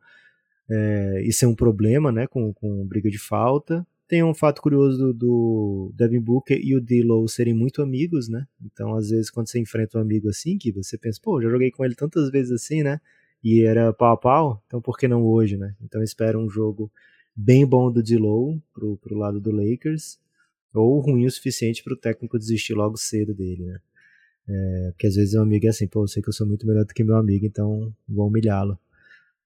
É, 0.70 1.22
isso 1.24 1.44
é 1.44 1.48
um 1.48 1.54
problema, 1.54 2.12
né? 2.12 2.26
Com, 2.26 2.52
com 2.52 2.86
briga 2.86 3.10
de 3.10 3.18
falta. 3.18 3.86
Tem 4.06 4.22
um 4.22 4.32
fato 4.32 4.62
curioso 4.62 4.96
do, 4.96 5.12
do 5.12 5.92
Devin 5.94 6.20
Booker 6.20 6.58
e 6.62 6.74
o 6.74 6.80
D'Lo 6.80 7.28
serem 7.28 7.52
muito 7.52 7.82
amigos, 7.82 8.28
né? 8.28 8.46
Então, 8.64 8.94
às 8.94 9.10
vezes, 9.10 9.30
quando 9.30 9.48
você 9.48 9.60
enfrenta 9.60 9.98
um 9.98 10.00
amigo 10.00 10.28
assim, 10.28 10.56
que 10.56 10.72
você 10.72 10.96
pensa, 10.96 11.20
pô, 11.22 11.42
já 11.42 11.50
joguei 11.50 11.70
com 11.70 11.84
ele 11.84 11.94
tantas 11.94 12.30
vezes 12.30 12.52
assim, 12.52 12.82
né? 12.82 13.00
E 13.44 13.62
era 13.62 13.92
pau 13.92 14.12
a 14.12 14.16
pau, 14.16 14.62
então 14.66 14.80
por 14.80 14.96
que 14.96 15.06
não 15.06 15.24
hoje, 15.26 15.58
né? 15.58 15.74
Então, 15.82 16.02
espero 16.02 16.40
um 16.40 16.48
jogo 16.48 16.90
bem 17.40 17.64
bom 17.64 17.90
do 17.92 18.02
D'Lo 18.02 18.60
pro, 18.74 18.96
pro 18.96 19.16
lado 19.16 19.40
do 19.40 19.52
Lakers, 19.52 20.18
ou 20.74 20.98
ruim 20.98 21.24
o 21.24 21.30
suficiente 21.30 21.84
para 21.84 21.94
o 21.94 21.96
técnico 21.96 22.36
desistir 22.36 22.74
logo 22.74 22.96
cedo 22.96 23.32
dele, 23.32 23.64
né? 23.64 23.80
É, 24.48 24.90
porque 24.90 25.06
às 25.06 25.14
vezes 25.14 25.34
o 25.34 25.40
amigo 25.40 25.66
é 25.66 25.68
assim, 25.68 25.86
pô, 25.86 26.02
eu 26.02 26.08
sei 26.08 26.20
que 26.20 26.28
eu 26.28 26.32
sou 26.32 26.46
muito 26.46 26.66
melhor 26.66 26.84
do 26.84 26.92
que 26.92 27.04
meu 27.04 27.16
amigo, 27.16 27.46
então 27.46 27.94
vou 28.08 28.26
humilhá-lo. 28.26 28.76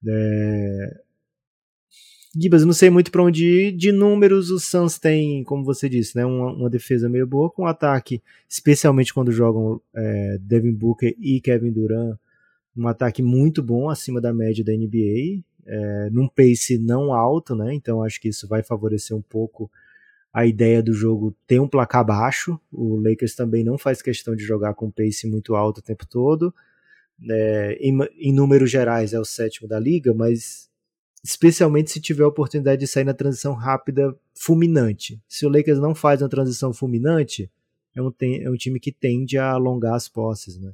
É... 0.08 1.00
Gibas, 2.34 2.64
não 2.64 2.72
sei 2.72 2.88
muito 2.88 3.10
para 3.10 3.22
onde 3.22 3.44
ir. 3.44 3.72
De 3.72 3.92
números, 3.92 4.50
o 4.50 4.58
Suns 4.58 4.98
tem, 4.98 5.44
como 5.44 5.62
você 5.62 5.86
disse, 5.86 6.16
né, 6.16 6.24
uma, 6.24 6.50
uma 6.50 6.70
defesa 6.70 7.10
meio 7.10 7.26
boa, 7.26 7.50
com 7.50 7.64
um 7.64 7.66
ataque, 7.66 8.22
especialmente 8.48 9.12
quando 9.12 9.30
jogam 9.30 9.82
é, 9.94 10.38
Devin 10.40 10.72
Booker 10.72 11.14
e 11.18 11.40
Kevin 11.42 11.72
Durant, 11.72 12.16
um 12.74 12.88
ataque 12.88 13.22
muito 13.22 13.62
bom, 13.62 13.90
acima 13.90 14.18
da 14.18 14.32
média 14.32 14.64
da 14.64 14.72
NBA 14.72 15.42
é, 15.66 16.10
num 16.10 16.28
pace 16.28 16.78
não 16.78 17.12
alto, 17.12 17.54
né? 17.54 17.74
Então 17.74 18.02
acho 18.02 18.20
que 18.20 18.28
isso 18.28 18.48
vai 18.48 18.62
favorecer 18.62 19.16
um 19.16 19.22
pouco 19.22 19.70
a 20.32 20.46
ideia 20.46 20.82
do 20.82 20.92
jogo 20.92 21.36
ter 21.46 21.60
um 21.60 21.68
placar 21.68 22.04
baixo. 22.04 22.58
O 22.72 22.96
Lakers 22.96 23.34
também 23.34 23.62
não 23.62 23.76
faz 23.76 24.00
questão 24.00 24.34
de 24.34 24.44
jogar 24.44 24.74
com 24.74 24.90
pace 24.90 25.26
muito 25.26 25.54
alto 25.54 25.78
o 25.78 25.82
tempo 25.82 26.06
todo. 26.06 26.54
É, 27.30 27.78
em, 27.80 27.96
em 28.18 28.32
números 28.32 28.70
gerais 28.70 29.12
é 29.12 29.20
o 29.20 29.24
sétimo 29.24 29.68
da 29.68 29.78
liga, 29.78 30.12
mas 30.12 30.70
especialmente 31.22 31.90
se 31.90 32.00
tiver 32.00 32.24
a 32.24 32.28
oportunidade 32.28 32.80
de 32.80 32.86
sair 32.86 33.04
na 33.04 33.14
transição 33.14 33.54
rápida 33.54 34.16
fulminante. 34.34 35.20
Se 35.28 35.46
o 35.46 35.48
Lakers 35.48 35.78
não 35.78 35.94
faz 35.94 36.20
uma 36.20 36.28
transição 36.28 36.72
fulminante, 36.72 37.50
é 37.94 38.02
um, 38.02 38.12
é 38.20 38.50
um 38.50 38.56
time 38.56 38.80
que 38.80 38.90
tende 38.90 39.38
a 39.38 39.50
alongar 39.52 39.94
as 39.94 40.08
posses, 40.08 40.58
né? 40.58 40.72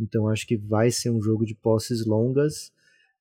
Então 0.00 0.28
acho 0.28 0.46
que 0.46 0.56
vai 0.56 0.90
ser 0.90 1.10
um 1.10 1.22
jogo 1.22 1.46
de 1.46 1.54
posses 1.54 2.04
longas 2.04 2.72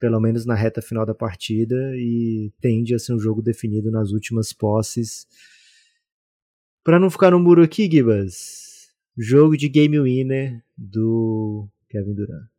pelo 0.03 0.19
menos 0.19 0.45
na 0.45 0.53
reta 0.53 0.81
final 0.81 1.05
da 1.05 1.15
partida, 1.15 1.95
e 1.95 2.51
tende 2.59 2.93
a 2.93 2.99
ser 2.99 3.13
um 3.13 3.19
jogo 3.19 3.41
definido 3.41 3.89
nas 3.89 4.11
últimas 4.11 4.51
posses. 4.51 5.25
Para 6.83 6.99
não 6.99 7.09
ficar 7.09 7.31
no 7.31 7.39
muro 7.39 7.63
aqui, 7.63 7.89
Gibas, 7.89 8.91
jogo 9.17 9.55
de 9.55 9.69
game 9.69 9.97
winner 9.97 10.61
do 10.77 11.69
Kevin 11.87 12.15
Durant. 12.15 12.49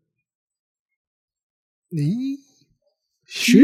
Ih! 1.92 2.38
Xiii! 3.26 3.60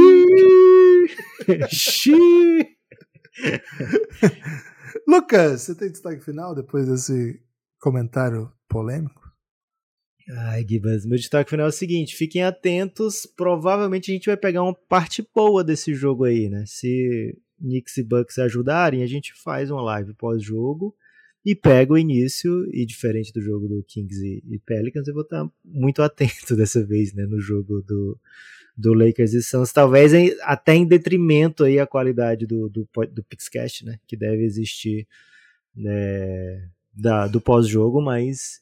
Lucas, 5.09 5.63
você 5.63 5.75
tem 5.75 5.91
destaque 5.91 6.23
final 6.23 6.55
depois 6.55 6.87
desse 6.87 7.43
comentário 7.79 8.53
polêmico? 8.69 9.20
Ai, 10.33 10.65
Gibas, 10.69 11.05
meu 11.05 11.19
destaque 11.19 11.51
final 11.51 11.67
é 11.67 11.69
o 11.69 11.73
seguinte: 11.73 12.15
fiquem 12.15 12.43
atentos. 12.43 13.27
Provavelmente 13.27 14.11
a 14.11 14.15
gente 14.15 14.27
vai 14.27 14.37
pegar 14.37 14.63
uma 14.63 14.75
parte 14.75 15.27
boa 15.35 15.65
desse 15.65 15.95
jogo 15.95 16.25
aí, 16.25 16.49
né? 16.49 16.65
Se 16.67 17.37
Knicks 17.59 17.97
e 17.97 18.03
Bucks 18.03 18.39
ajudarem, 18.39 19.03
a 19.03 19.07
gente 19.07 19.33
faz 19.35 19.71
uma 19.71 19.83
live 19.83 20.15
pós-jogo 20.15 20.95
e 21.45 21.55
pega 21.55 21.93
o 21.93 21.99
início. 21.99 22.65
E 22.73 22.87
diferente 22.87 23.33
do 23.33 23.41
jogo 23.41 23.67
do 23.67 23.83
Kings 23.83 24.43
e, 24.49 24.59
Pelicans, 24.61 25.09
eu 25.09 25.15
vou 25.15 25.25
estar 25.25 25.49
muito 25.65 26.03
atento 26.03 26.55
dessa 26.57 26.85
vez, 26.85 27.13
né? 27.13 27.27
No 27.27 27.41
jogo 27.41 27.83
do, 27.83 28.17
do 28.77 28.95
Lakers 28.95 29.33
e 29.33 29.43
Suns, 29.43 29.73
talvez 29.73 30.15
em, 30.15 30.33
até 30.43 30.75
em 30.75 30.87
detrimento 30.87 31.65
aí 31.65 31.81
a 31.81 31.87
qualidade 31.87 32.47
do, 32.47 32.69
do, 32.69 32.89
do 33.13 33.25
Pixcast, 33.25 33.85
né? 33.85 33.99
Que 34.07 34.17
deve 34.17 34.45
existir 34.45 35.09
né, 35.75 36.69
da, 36.95 37.27
do 37.27 37.41
pós-jogo, 37.41 38.01
mas 38.01 38.61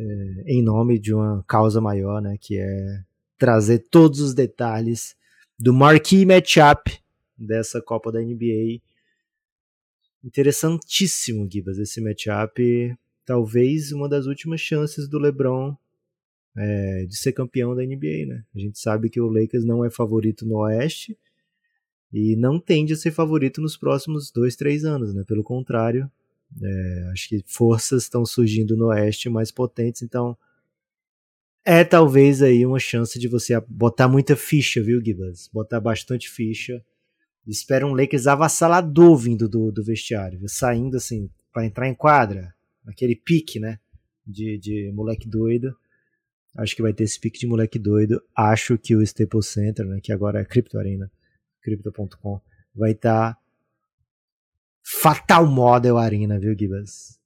é, 0.00 0.44
em 0.46 0.62
nome 0.62 0.98
de 0.98 1.12
uma 1.12 1.44
causa 1.46 1.78
maior, 1.78 2.22
né, 2.22 2.38
que 2.40 2.58
é 2.58 3.04
trazer 3.36 3.80
todos 3.90 4.20
os 4.20 4.32
detalhes 4.32 5.14
do 5.58 5.74
marquee 5.74 6.24
matchup 6.24 6.98
dessa 7.36 7.82
Copa 7.82 8.10
da 8.10 8.20
NBA. 8.20 8.80
Interessantíssimo, 10.24 11.48
Gibas, 11.50 11.78
esse 11.78 12.00
matchup. 12.00 12.96
Talvez 13.26 13.92
uma 13.92 14.08
das 14.08 14.26
últimas 14.26 14.60
chances 14.60 15.06
do 15.06 15.18
LeBron 15.18 15.76
é, 16.56 17.04
de 17.06 17.16
ser 17.16 17.32
campeão 17.32 17.74
da 17.74 17.82
NBA, 17.82 18.26
né? 18.26 18.44
A 18.54 18.58
gente 18.58 18.78
sabe 18.78 19.10
que 19.10 19.20
o 19.20 19.28
Lakers 19.28 19.64
não 19.64 19.84
é 19.84 19.90
favorito 19.90 20.46
no 20.46 20.58
Oeste 20.58 21.16
e 22.12 22.36
não 22.36 22.58
tende 22.58 22.94
a 22.94 22.96
ser 22.96 23.10
favorito 23.10 23.60
nos 23.60 23.76
próximos 23.76 24.30
dois, 24.30 24.56
três 24.56 24.84
anos, 24.84 25.14
né? 25.14 25.24
Pelo 25.26 25.42
contrário, 25.42 26.10
é, 26.62 27.10
acho 27.12 27.28
que 27.28 27.44
forças 27.46 28.04
estão 28.04 28.24
surgindo 28.24 28.76
no 28.76 28.86
Oeste 28.86 29.28
mais 29.28 29.50
potentes, 29.50 30.02
então 30.02 30.36
é 31.64 31.84
talvez 31.84 32.42
aí 32.42 32.64
uma 32.64 32.78
chance 32.78 33.18
de 33.18 33.28
você 33.28 33.60
botar 33.68 34.08
muita 34.08 34.34
ficha, 34.34 34.82
viu, 34.82 35.02
Gibas? 35.04 35.48
Botar 35.52 35.80
bastante 35.80 36.28
ficha. 36.28 36.82
Espera 37.46 37.86
um 37.86 37.94
Lakers 37.94 38.26
avassalador 38.26 39.16
vindo 39.16 39.48
do, 39.48 39.70
do 39.70 39.84
vestiário, 39.84 40.40
saindo 40.48 40.96
assim, 40.96 41.30
para 41.52 41.66
entrar 41.66 41.88
em 41.88 41.94
quadra, 41.94 42.54
naquele 42.84 43.14
pique, 43.14 43.60
né? 43.60 43.78
De, 44.26 44.58
de 44.58 44.92
moleque 44.92 45.28
doido. 45.28 45.76
Acho 46.56 46.74
que 46.74 46.82
vai 46.82 46.92
ter 46.92 47.04
esse 47.04 47.18
pique 47.18 47.38
de 47.38 47.46
moleque 47.46 47.78
doido. 47.78 48.22
Acho 48.34 48.76
que 48.78 48.96
o 48.96 49.02
Staples 49.02 49.46
Center, 49.46 49.86
né, 49.86 50.00
que 50.00 50.12
agora 50.12 50.40
é 50.40 50.44
Crypto 50.44 50.78
Arena, 50.78 51.10
crypto.com, 51.62 52.40
vai 52.74 52.92
estar 52.92 53.34
tá 53.34 53.40
Fatal 54.84 55.46
Model 55.46 55.98
Arena, 55.98 56.38
viu, 56.38 56.56
Gibas? 56.58 57.18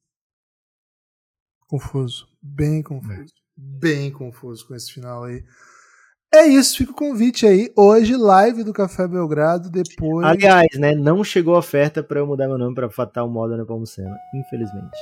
Confuso. 1.67 2.27
Bem 2.41 2.81
confuso. 2.83 3.21
É. 3.21 3.25
Bem 3.57 4.11
confuso 4.11 4.67
com 4.67 4.75
esse 4.75 4.91
final 4.91 5.23
aí. 5.23 5.43
É 6.33 6.45
isso, 6.45 6.77
fica 6.77 6.91
o 6.91 6.95
convite 6.95 7.47
aí. 7.47 7.71
Hoje, 7.77 8.17
live 8.17 8.63
do 8.63 8.73
Café 8.73 9.07
Belgrado, 9.07 9.69
depois. 9.69 10.27
Aliás, 10.27 10.67
né? 10.77 10.93
Não 10.93 11.23
chegou 11.23 11.57
oferta 11.57 12.03
para 12.03 12.19
eu 12.19 12.27
mudar 12.27 12.47
meu 12.47 12.57
nome 12.57 12.75
para 12.75 12.89
Fatal 12.89 13.29
Model 13.29 13.57
Nepomuceno, 13.57 14.13
infelizmente. 14.33 14.97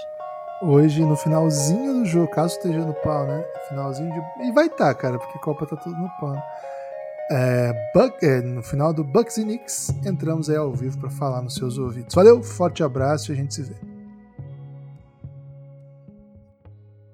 Hoje, 0.62 1.04
no 1.04 1.18
finalzinho 1.18 1.94
do 1.96 2.06
jogo, 2.06 2.30
caso 2.30 2.56
esteja 2.56 2.86
no 2.86 2.94
pau, 2.94 3.26
né? 3.26 3.44
Finalzinho 3.68 4.14
de. 4.14 4.48
E 4.48 4.52
vai 4.52 4.68
estar, 4.68 4.94
tá, 4.94 4.96
cara, 4.96 5.18
porque 5.18 5.38
a 5.38 5.42
Copa 5.42 5.66
tá 5.66 5.76
tudo 5.76 5.98
no 5.98 6.10
pau. 6.20 6.38
É, 7.32 7.74
Buck, 7.94 8.26
é, 8.26 8.42
no 8.42 8.62
final 8.62 8.94
do 8.94 9.04
Bucks 9.04 9.38
e 9.38 9.44
Knicks, 9.44 9.90
entramos 10.06 10.50
aí 10.50 10.58
ao 10.58 10.74
vivo 10.74 11.00
para 11.00 11.10
falar 11.10 11.42
nos 11.42 11.56
seus 11.56 11.78
ouvidos. 11.78 12.14
Valeu, 12.14 12.44
forte 12.44 12.84
abraço 12.84 13.32
e 13.32 13.34
a 13.34 13.36
gente 13.36 13.54
se 13.54 13.64
vê. 13.64 13.93